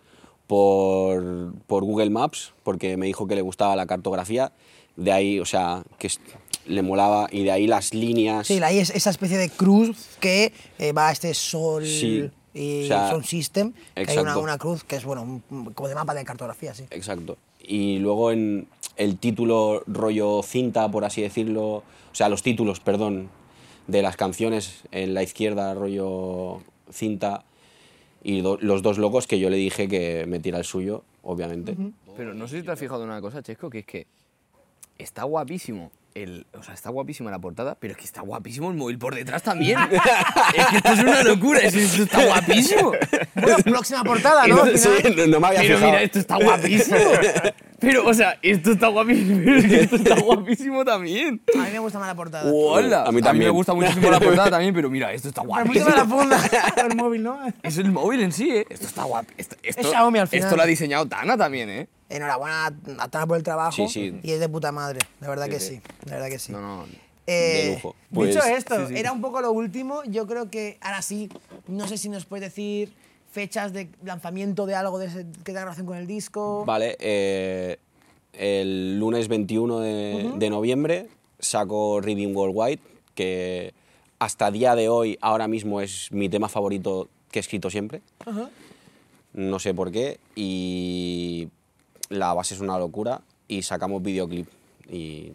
por, 0.48 1.54
por 1.68 1.84
Google 1.84 2.10
Maps, 2.10 2.54
porque 2.64 2.98
me 2.98 3.08
dijo 3.08 3.28
que 3.28 3.36
le 3.36 3.42
gustaba 3.42 3.76
la 3.76 3.86
cartografía, 3.86 4.52
de 4.96 5.12
ahí, 5.12 5.40
o 5.40 5.46
sea, 5.46 5.84
que 5.98 6.10
le 6.68 6.82
molaba, 6.82 7.28
y 7.32 7.44
de 7.44 7.52
ahí 7.52 7.68
las 7.68 7.94
líneas... 7.94 8.48
Sí, 8.48 8.62
ahí 8.64 8.80
es 8.80 8.90
esa 8.92 9.10
especie 9.10 9.38
de 9.38 9.50
cruz 9.50 10.18
que 10.20 10.54
eh, 10.80 10.94
va 10.94 11.10
a 11.10 11.12
este 11.12 11.34
sol 11.34 11.86
Sí, 11.86 12.30
y 12.54 12.86
o 12.86 12.88
sea, 12.88 13.10
Sound 13.10 13.26
System. 13.26 13.74
que 13.94 14.10
hay 14.10 14.18
una, 14.18 14.38
una 14.38 14.58
cruz 14.58 14.84
que 14.84 14.96
es, 14.96 15.04
bueno, 15.04 15.42
como 15.74 15.90
de 15.90 15.96
mapa 15.96 16.14
de 16.14 16.24
cartografía, 16.24 16.74
sí. 16.74 16.86
Exacto. 16.92 17.38
Y 17.62 17.98
luego 17.98 18.32
en 18.32 18.68
el 18.96 19.18
título 19.18 19.84
rollo 19.88 20.42
cinta, 20.44 20.90
por 20.90 21.04
así 21.04 21.22
decirlo, 21.22 21.66
o 21.66 21.84
sea, 22.14 22.30
los 22.30 22.44
títulos, 22.44 22.80
perdón, 22.80 23.30
de 23.88 24.02
las 24.02 24.18
canciones 24.18 24.84
en 24.92 25.14
la 25.14 25.24
izquierda 25.24 25.74
rollo 25.74 26.62
cinta 26.92 27.44
y 28.24 28.42
do- 28.42 28.58
los 28.62 28.82
dos 28.82 28.98
logos 28.98 29.28
que 29.28 29.40
yo 29.40 29.50
le 29.50 29.58
dije 29.58 29.88
que 29.88 30.26
metiera 30.28 30.58
el 30.58 30.64
suyo, 30.66 31.04
obviamente. 31.24 31.76
Pero 32.18 32.34
no 32.34 32.48
sé 32.48 32.60
si 32.60 32.66
te 32.66 32.72
has 32.72 32.80
fijado 32.80 33.04
en 33.04 33.10
una 33.10 33.22
cosa, 33.22 33.44
Chesco, 33.44 33.70
que 33.70 33.80
es 33.80 33.86
que 33.86 34.08
está 34.98 35.24
guapísimo. 35.24 35.92
El, 36.14 36.46
o 36.58 36.64
sea, 36.64 36.74
está 36.74 36.90
guapísima 36.92 37.30
la 37.30 37.40
portada, 37.40 37.76
pero 37.78 37.92
es 37.92 37.98
que 37.98 38.06
está 38.06 38.22
guapísimo 38.22 38.70
el 38.72 38.78
móvil 38.78 38.98
por 38.98 39.14
detrás 39.14 39.44
también. 39.44 39.78
es 39.92 40.66
que 40.68 40.78
esto 40.78 40.94
es 40.94 41.00
una 41.02 41.24
locura, 41.24 41.60
es- 41.60 41.76
esto 41.76 42.04
está 42.04 42.26
guapísimo. 42.26 42.94
Bueno, 43.36 43.58
próxima 43.66 44.02
portada, 44.02 44.48
¿no? 44.48 44.66
Sí, 44.78 44.88
no, 45.14 45.28
no 45.28 45.40
me 45.42 45.48
había 45.48 45.60
Pero 45.60 45.76
fijado. 45.76 45.86
mira, 45.92 46.02
esto 46.04 46.20
está 46.20 46.38
guapísimo. 46.38 46.98
Pero, 47.80 48.06
o 48.08 48.14
sea, 48.14 48.40
esto 48.42 48.72
está 48.72 48.88
guapísimo, 48.88 49.42
pero 49.44 49.58
es 49.58 49.66
que 49.66 49.76
esto 49.82 49.96
está 49.98 50.16
guapísimo 50.22 50.86
también. 50.86 51.42
A 51.54 51.64
mí 51.64 51.72
me 51.74 51.80
gusta 51.80 52.00
más 52.00 52.08
la 52.08 52.16
portada. 52.16 52.50
¡Hola! 52.50 53.04
A 53.06 53.12
mí 53.12 53.22
también. 53.22 53.50
me 53.50 53.52
gusta 53.52 53.74
muchísimo 53.74 54.10
la 54.10 54.20
portada 54.22 54.50
también, 54.52 54.74
pero 54.74 54.90
mira, 54.90 55.12
esto 55.12 55.28
está 55.28 55.42
Pero 55.42 55.50
guapísimo. 55.50 55.84
mucho 55.86 55.92
de 55.92 55.98
la 56.02 56.06
funda, 56.08 56.40
el 56.90 56.96
móvil, 56.96 57.24
¿no? 57.24 57.40
Es 57.62 57.78
el 57.78 57.92
móvil 57.92 58.22
en 58.22 58.32
sí, 58.32 58.50
¿eh? 58.52 58.66
Esto 58.70 58.88
está 58.88 59.04
guapo. 59.04 59.28
Esto, 59.38 59.58
esto, 59.62 59.84
Xiaomi 59.90 60.20
al 60.20 60.30
final. 60.30 60.46
Esto 60.46 60.56
lo 60.56 60.64
ha 60.64 60.66
diseñado 60.66 61.06
Tana 61.08 61.36
también, 61.38 61.70
¿eh? 61.70 61.90
Enhorabuena 62.10 62.68
a 63.00 63.08
Tana 63.10 63.26
por 63.28 63.38
el 63.38 63.44
trabajo. 63.44 63.72
Sí, 63.72 63.88
sí. 63.88 64.20
Y 64.24 64.32
es 64.32 64.40
de 64.40 64.48
puta 64.50 64.72
madre, 64.72 65.00
de 65.20 65.28
verdad 65.28 65.48
que 65.50 65.60
sí. 65.60 65.82
De 66.06 66.12
verdad 66.12 66.28
que 66.30 66.40
sí. 66.40 66.52
No, 66.52 66.62
no. 66.62 66.86
Eh, 67.28 67.64
De 67.70 67.74
lujo. 67.76 67.96
Pues- 68.14 68.30
dicho 68.36 68.46
esto, 68.46 68.88
sí, 68.88 68.94
sí. 68.94 69.00
era 69.00 69.12
un 69.12 69.22
poco 69.22 69.42
lo 69.42 69.52
último. 69.52 70.04
Yo 70.06 70.28
creo 70.28 70.50
que 70.52 70.78
ahora 70.82 71.02
sí, 71.02 71.30
no 71.68 71.88
sé 71.88 71.98
si 71.98 72.10
nos 72.10 72.26
puedes 72.26 72.44
decir 72.50 72.94
fechas 73.32 73.74
de 73.74 73.90
lanzamiento 74.04 74.66
de 74.68 74.76
algo 74.76 75.00
de 75.00 75.08
ese- 75.08 75.26
que 75.26 75.44
tenga 75.44 75.62
relación 75.62 75.88
con 75.88 75.98
el 75.98 76.06
disco. 76.06 76.64
Vale, 76.66 76.96
eh, 77.00 77.80
el 78.34 79.00
lunes 79.00 79.28
21 79.28 79.80
de, 79.80 80.32
de 80.38 80.50
noviembre 80.50 81.08
saco 81.40 82.00
Reading 82.02 82.36
Worldwide, 82.36 82.80
que 83.16 83.74
hasta 84.20 84.52
día 84.52 84.76
de 84.76 84.88
hoy, 84.90 85.18
ahora 85.22 85.48
mismo, 85.48 85.82
es 85.82 86.12
mi 86.12 86.30
tema 86.30 86.48
favorito 86.50 87.10
que 87.32 87.40
he 87.40 87.42
escrito 87.42 87.70
siempre. 87.70 88.02
Ajá. 88.26 88.50
No 89.34 89.60
sé 89.60 89.74
por 89.74 89.92
qué. 89.92 90.20
Y 90.36 91.50
la 92.10 92.34
base 92.34 92.54
es 92.56 92.60
una 92.62 92.78
locura. 92.80 93.22
Y 93.48 93.62
sacamos 93.62 94.02
videoclip. 94.02 94.48
Y 94.92 95.32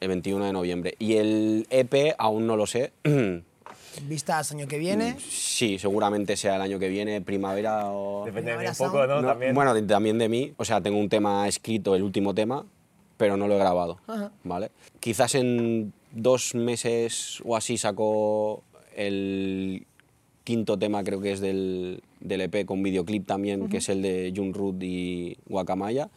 el 0.00 0.08
21 0.08 0.44
de 0.44 0.52
noviembre. 0.52 0.94
Y 0.98 1.14
el 1.16 1.66
EP 1.70 2.14
aún 2.18 2.46
no 2.46 2.56
lo 2.56 2.66
sé. 2.66 2.92
Vistas 4.02 4.52
año 4.52 4.66
que 4.68 4.78
viene. 4.78 5.16
sí, 5.18 5.78
seguramente 5.78 6.36
sea 6.36 6.56
el 6.56 6.60
año 6.62 6.78
que 6.78 6.88
viene, 6.88 7.22
primavera 7.22 7.90
o... 7.90 8.26
Depende 8.26 8.52
de 8.52 8.58
mí 8.58 8.64
un 8.66 8.74
poco, 8.76 9.06
¿no? 9.06 9.22
No, 9.22 9.28
También. 9.28 9.54
Bueno, 9.54 9.72
de- 9.72 9.82
también 9.82 10.18
de 10.18 10.28
mí. 10.28 10.52
O 10.58 10.64
sea, 10.66 10.82
tengo 10.82 10.98
un 10.98 11.08
tema 11.08 11.48
escrito, 11.48 11.94
el 11.96 12.02
último 12.02 12.34
tema, 12.34 12.66
pero 13.16 13.38
no 13.38 13.48
lo 13.48 13.54
he 13.54 13.58
grabado. 13.58 13.98
Ajá. 14.06 14.30
¿Vale? 14.44 14.70
Quizás 15.00 15.34
en 15.34 15.94
dos 16.12 16.54
meses 16.54 17.40
o 17.46 17.56
así 17.56 17.78
saco 17.78 18.62
el 18.94 19.86
quinto 20.44 20.78
tema, 20.78 21.02
creo 21.02 21.20
que 21.22 21.32
es 21.32 21.40
del, 21.40 22.02
del 22.20 22.42
EP 22.42 22.64
con 22.64 22.82
videoclip 22.82 23.26
también, 23.26 23.68
que 23.68 23.78
es 23.78 23.88
el 23.88 24.02
de 24.02 24.32
Jun 24.34 24.54
Root 24.54 24.82
y 24.82 25.36
Guacamaya, 25.46 26.10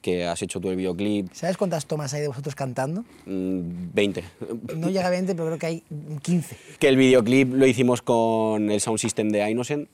que 0.00 0.26
has 0.26 0.40
hecho 0.42 0.60
tú 0.60 0.70
el 0.70 0.76
videoclip. 0.76 1.32
¿Sabes 1.32 1.56
cuántas 1.56 1.86
tomas 1.86 2.14
hay 2.14 2.22
de 2.22 2.28
vosotros 2.28 2.54
cantando? 2.54 3.02
mm, 3.26 3.90
20. 3.94 4.24
No 4.76 4.88
llega 4.88 5.06
a 5.08 5.10
20, 5.10 5.34
pero 5.34 5.46
creo 5.46 5.58
que 5.58 5.66
hay 5.66 5.82
15. 6.22 6.56
que 6.78 6.88
el 6.88 6.96
videoclip 6.96 7.52
lo 7.52 7.66
hicimos 7.66 8.02
con 8.02 8.70
el 8.70 8.80
sound 8.80 8.98
system 8.98 9.30
de 9.30 9.50
Innocent 9.50 9.88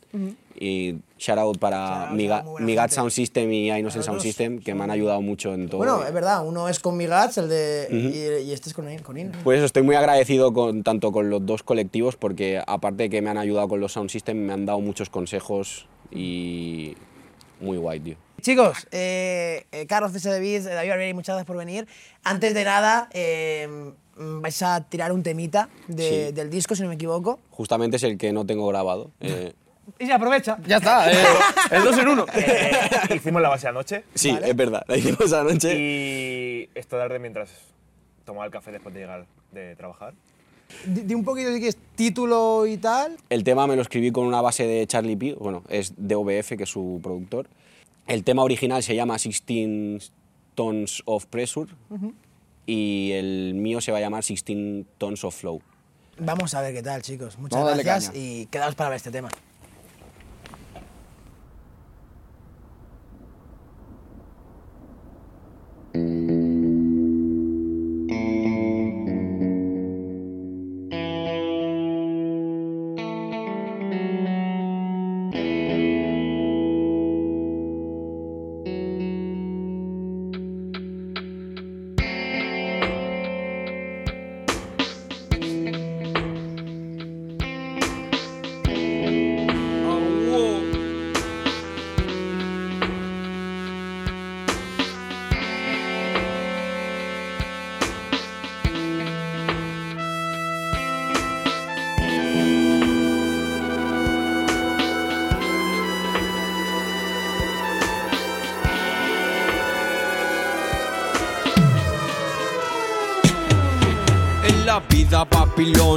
y 0.61 0.97
shout 1.19 1.39
out 1.39 1.59
para 1.59 2.11
Shout 2.15 2.79
out. 2.79 2.91
Sound 2.91 3.11
System 3.11 3.51
y 3.53 3.71
Innocent 3.71 4.05
Sound 4.05 4.21
System 4.21 4.61
que 4.61 4.75
me 4.75 4.85
han 4.85 4.91
ayudado 4.91 5.21
mucho 5.21 5.53
en 5.55 5.69
todo. 5.69 5.79
Bueno, 5.79 6.05
es 6.05 6.13
verdad, 6.13 6.47
uno 6.47 6.69
es 6.69 6.79
con 6.79 6.97
Migats, 6.97 7.39
el 7.39 7.49
de. 7.49 7.89
y, 7.91 8.49
y 8.49 8.53
este 8.53 8.69
es 8.69 8.75
con, 8.75 8.87
con 8.99 9.17
In. 9.17 9.33
Pues 9.43 9.57
eso, 9.57 9.67
estoy 9.67 9.83
muy 9.83 9.97
agradecido 9.97 10.53
con, 10.53 10.83
tanto 10.83 11.11
con 11.13 11.31
los 11.31 11.45
dos 11.45 11.63
colectivos 11.63 12.17
porque 12.17 12.63
aparte 12.65 13.05
de 13.05 13.11
que 13.11 13.23
me 13.23 13.31
han 13.31 13.39
ayudado 13.39 13.69
con 13.69 13.81
los 13.81 13.93
sound 13.93 14.11
system, 14.11 14.37
me 14.39 14.53
han 14.53 14.67
dado 14.67 14.81
muchos 14.81 15.11
consejos 15.11 15.89
y 16.13 16.95
muy 17.61 17.79
guay, 17.79 18.01
tío. 18.01 18.17
Chicos, 18.49 18.87
eh, 18.93 19.65
eh, 19.73 19.87
Carlos 19.87 20.13
C. 20.13 20.29
de 20.29 20.39
Biz, 20.39 20.65
David 20.65 20.91
Barbieri, 20.91 21.15
muchas 21.15 21.33
gracias 21.35 21.47
por 21.47 21.57
venir. 21.57 21.87
Antes 22.25 22.53
de 22.53 22.63
nada, 22.63 23.09
eh, 23.15 23.67
vais 24.17 24.63
a 24.63 24.83
tirar 24.87 25.13
un 25.13 25.23
temita 25.23 25.71
de- 25.89 26.27
Sí. 26.29 26.33
del 26.35 26.51
disco, 26.51 26.75
si 26.75 26.83
no 26.83 26.89
me 26.91 26.97
equivoco. 26.97 27.41
Justamente 27.49 27.97
es 27.97 28.03
el 28.03 28.19
que 28.19 28.35
no 28.35 28.45
tengo 28.45 28.67
grabado. 28.69 29.11
eh, 29.21 29.55
Y 29.99 30.05
se 30.07 30.13
aprovecha. 30.13 30.59
Ya 30.67 30.77
está, 30.77 31.11
eh, 31.11 31.17
el 31.71 31.85
dos 31.85 31.97
en 31.97 32.07
uno. 32.09 32.27
Eh, 32.35 33.15
hicimos 33.17 33.41
la 33.41 33.49
base 33.49 33.67
anoche 33.67 34.05
sí, 34.15 34.31
Vale. 34.33 34.51
es 34.51 34.57
verdad, 34.57 34.83
la 34.89 34.97
hicimos 34.99 35.33
anoche. 35.33 35.75
y 35.75 36.69
esto 36.75 36.99
tarde 36.99 37.19
mientras 37.19 37.49
tomaba 38.27 38.45
el 38.45 38.51
café 38.53 38.73
después 38.73 38.95
de 38.95 39.01
llegar 39.01 39.25
de 39.53 39.75
trabajar. 39.75 40.13
Di, 40.85 41.01
di 41.01 41.15
un 41.15 41.25
poquito, 41.25 41.49
si 41.51 41.57
quieres, 41.61 41.79
título 41.95 42.67
y 42.67 42.77
tal. 42.77 43.17
El 43.31 43.43
tema 43.43 43.67
me 43.67 43.75
lo 43.77 43.81
escribí 43.81 44.11
con 44.13 44.27
una 44.27 44.43
base 44.43 44.67
de 44.67 44.87
Charlie 44.87 45.17
P, 45.17 45.35
bueno, 45.35 45.63
es 45.71 45.95
de 45.97 46.15
OBF, 46.15 46.57
que 46.59 46.65
es 46.65 46.69
su 46.71 47.01
productor. 47.03 47.47
El 48.07 48.25
tema 48.25 48.43
original 48.43 48.83
se 48.83 48.95
llama 48.95 49.17
16 49.17 50.13
Tons 50.55 51.03
of 51.07 51.27
Pressure 51.27 51.73
y 52.67 53.13
el 53.13 53.55
mío 53.55 53.81
se 53.81 53.93
va 53.93 53.99
a 53.99 54.01
llamar 54.01 54.25
16 54.25 54.87
Tons 54.99 55.25
of 55.25 55.35
Flow. 55.35 55.63
Vamos 56.19 56.55
a 56.55 56.61
ver 56.61 56.75
qué 56.75 56.83
tal, 56.83 57.03
chicos. 57.03 57.39
Muchas 57.39 57.79
gracias 57.79 58.13
y 58.15 58.47
quedaos 58.47 58.75
para 58.75 58.91
ver 58.91 58.97
este 58.97 59.11
tema. 59.11 59.29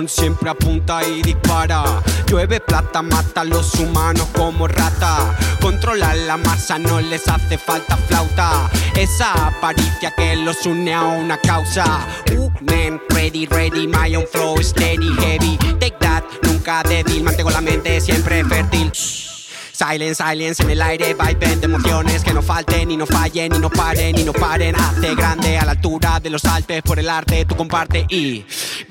Siempre 0.07 0.49
apunta 0.49 1.05
y 1.05 1.21
dispara. 1.21 2.01
Llueve 2.27 2.59
plata, 2.59 3.01
mata 3.01 3.41
a 3.41 3.43
los 3.43 3.73
humanos 3.75 4.27
como 4.33 4.67
rata. 4.67 5.35
Controla 5.61 6.13
la 6.15 6.37
masa, 6.37 6.79
no 6.79 7.01
les 7.01 7.27
hace 7.27 7.57
falta 7.57 7.97
flauta. 7.97 8.69
Esa 8.95 9.47
aparicia 9.47 10.11
que 10.11 10.35
los 10.37 10.65
une 10.65 10.93
a 10.93 11.03
una 11.03 11.37
causa. 11.37 12.07
Uh, 12.31 12.49
man, 12.61 13.01
ready, 13.09 13.45
ready, 13.47 13.87
my 13.87 14.15
own 14.15 14.25
flow 14.27 14.57
steady, 14.61 15.13
heavy. 15.19 15.57
Take 15.79 15.99
that, 15.99 16.23
nunca 16.43 16.83
débil, 16.83 17.23
mantengo 17.23 17.51
la 17.51 17.61
mente 17.61 17.99
siempre 17.99 18.43
fértil. 18.45 18.91
Silence, 19.77 20.15
silence 20.15 20.63
en 20.63 20.71
el 20.71 20.81
aire, 20.81 21.13
viben 21.13 21.59
de 21.59 21.65
emociones 21.65 22.23
que 22.23 22.33
no 22.33 22.41
falten 22.41 22.89
y 22.89 22.97
no 22.97 23.05
fallen 23.05 23.53
y 23.53 23.59
no 23.59 23.69
paren 23.69 24.17
y 24.17 24.23
no 24.23 24.33
paren. 24.33 24.75
Hace 24.75 25.13
grande 25.13 25.55
a 25.59 25.65
la 25.65 25.73
altura 25.73 26.19
de 26.19 26.31
los 26.31 26.45
Alpes 26.45 26.81
por 26.81 26.97
el 26.97 27.07
arte, 27.07 27.45
tú 27.45 27.55
comparte 27.55 28.07
y. 28.09 28.43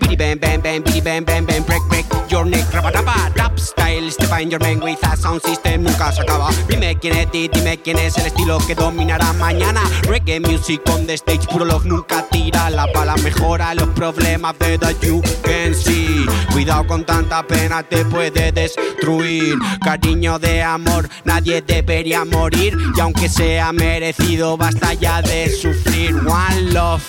Bidi 0.07 0.17
bam 0.17 0.39
bam 0.39 0.61
bam, 0.61 0.83
bidi 0.85 1.01
bam 1.03 1.25
bam 1.25 1.45
bam, 1.45 1.65
break 1.65 1.83
break 1.89 2.07
your 2.31 2.45
neck, 2.45 2.65
rapa 2.71 2.93
rapa, 2.93 3.37
rap 3.37 3.59
style, 3.59 4.09
Stefan 4.09 4.49
your 4.49 4.61
man 4.61 4.79
with 4.79 5.05
a 5.05 5.17
sound 5.17 5.43
system 5.43 5.83
nunca 5.83 6.13
se 6.13 6.23
acaba. 6.23 6.49
Dime 6.69 6.97
quién 7.01 7.17
es 7.17 7.29
ti, 7.33 7.49
dime 7.49 7.79
quién 7.79 7.99
es 7.99 8.17
el 8.19 8.27
estilo 8.27 8.59
que 8.65 8.77
dominará 8.77 9.33
mañana. 9.33 9.81
Reggae 10.03 10.39
music 10.39 10.83
on 10.91 11.09
the 11.09 11.15
stage, 11.15 11.49
puro 11.49 11.65
love 11.65 11.85
nunca 11.87 12.25
tira 12.31 12.71
la 12.71 12.87
bala, 12.87 13.17
mejora 13.17 13.75
los 13.75 13.89
problemas 13.89 14.57
de 14.61 14.79
the 14.79 14.95
you 15.03 15.21
can 15.43 15.75
see. 15.75 16.25
Cuidado 16.53 16.87
con 16.87 17.05
tanta 17.05 17.43
pena, 17.43 17.83
te 17.83 18.05
puede 18.05 18.53
destruir. 18.53 19.57
Cariño 19.83 20.39
de 20.39 20.63
amor, 20.63 21.09
nadie 21.25 21.63
debería 21.63 22.25
morir. 22.25 22.79
Y 22.97 23.01
aunque 23.01 23.29
sea 23.29 23.73
merecido, 23.73 24.57
basta 24.57 24.95
ya 24.95 25.21
de 25.21 25.51
sufrir. 25.51 26.15
One 26.15 26.73
love. 26.73 27.03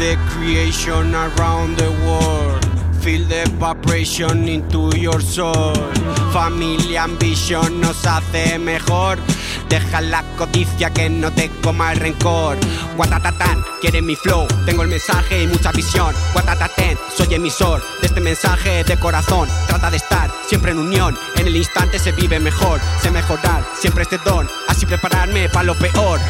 The 0.00 0.16
creation 0.30 1.14
around 1.14 1.76
the 1.76 1.90
world. 2.06 2.64
Feel 3.02 3.22
the 3.28 3.44
vibration 3.58 4.48
into 4.48 4.96
your 4.96 5.20
soul. 5.20 5.74
Familia 6.32 7.04
ambition 7.04 7.82
nos 7.82 8.06
hace 8.06 8.58
mejor. 8.58 9.18
Deja 9.68 10.00
la 10.00 10.22
codicia 10.38 10.88
que 10.88 11.10
no 11.10 11.30
te 11.30 11.50
coma 11.62 11.92
el 11.92 12.00
rencor. 12.00 12.56
Guatatatán, 12.96 13.62
quiere 13.82 14.00
mi 14.00 14.16
flow. 14.16 14.46
Tengo 14.64 14.82
el 14.84 14.88
mensaje 14.88 15.42
y 15.42 15.46
mucha 15.46 15.70
visión. 15.70 16.14
Guatatatén, 16.32 16.96
soy 17.14 17.34
emisor 17.34 17.82
de 18.00 18.06
este 18.06 18.20
mensaje 18.22 18.84
de 18.84 18.96
corazón. 18.98 19.50
Trata 19.66 19.90
de 19.90 19.98
estar 19.98 20.30
siempre 20.46 20.72
en 20.72 20.78
unión. 20.78 21.14
En 21.36 21.46
el 21.46 21.56
instante 21.56 21.98
se 21.98 22.12
vive 22.12 22.40
mejor. 22.40 22.80
Sé 23.02 23.10
mejorar 23.10 23.62
siempre 23.78 24.04
este 24.04 24.16
don. 24.24 24.48
Así 24.66 24.86
prepararme 24.86 25.50
para 25.50 25.64
lo 25.64 25.74
peor. 25.74 26.20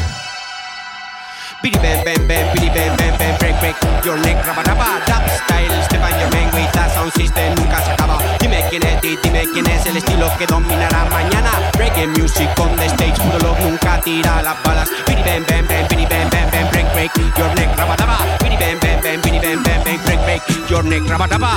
Bidi 1.61 1.77
bam 1.77 2.01
bam 2.01 2.27
bam, 2.27 2.45
bidi 2.57 2.69
bam 2.73 2.89
bam 2.97 3.13
bam, 3.21 3.37
break 3.37 3.53
break 3.61 3.77
your 4.03 4.17
neck, 4.25 4.37
raba 4.49 4.63
raba, 4.65 4.97
rap 5.05 5.21
style, 5.29 5.77
Stefan 5.85 6.09
your 6.19 6.29
man 6.33 6.49
with 6.57 6.73
a 6.73 6.89
sound 6.89 7.13
system 7.13 7.53
nunca 7.53 7.77
se 7.85 7.91
acaba. 7.91 8.17
Dime 8.39 8.65
quién 8.69 8.81
es 8.81 8.99
dime 9.01 9.45
quién 9.53 9.67
es 9.67 9.85
el 9.85 9.97
estilo 9.97 10.27
que 10.39 10.47
dominará 10.47 11.05
mañana. 11.11 11.51
Reggae 11.77 12.07
music 12.07 12.49
on 12.57 12.75
the 12.77 12.89
stage, 12.89 13.13
puro 13.21 13.37
love 13.45 13.61
nunca 13.61 14.01
tira 14.01 14.41
las 14.41 14.57
balas. 14.63 14.89
Bidi 15.05 15.21
bam 15.21 15.45
bam 15.45 15.67
bam, 15.67 15.87
bidi 15.87 16.05
bam 16.09 16.29
bam 16.31 16.49
bam, 16.49 16.67
break 16.71 16.91
break 16.93 17.11
your 17.37 17.53
neck, 17.53 17.69
raba 17.77 17.95
raba, 17.95 18.17
bidi 18.41 18.57
bam 18.57 18.79
bam 18.81 18.97
bam, 19.03 19.21
bam 19.21 19.63
bam 19.63 19.83
bam, 19.83 20.01
break 20.05 20.21
break 20.25 20.41
your 20.67 20.83
neck, 20.83 21.03
raba 21.03 21.27
raba. 21.27 21.51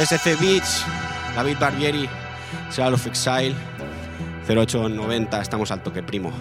SC 0.00 0.40
Beats, 0.40 0.82
David 1.36 1.58
Barbieri, 1.58 2.08
Seal 2.70 2.94
of 2.94 3.06
Exile, 3.06 3.54
0890, 4.48 5.40
estamos 5.42 5.70
al 5.70 5.82
toque 5.82 6.02
primo. 6.02 6.32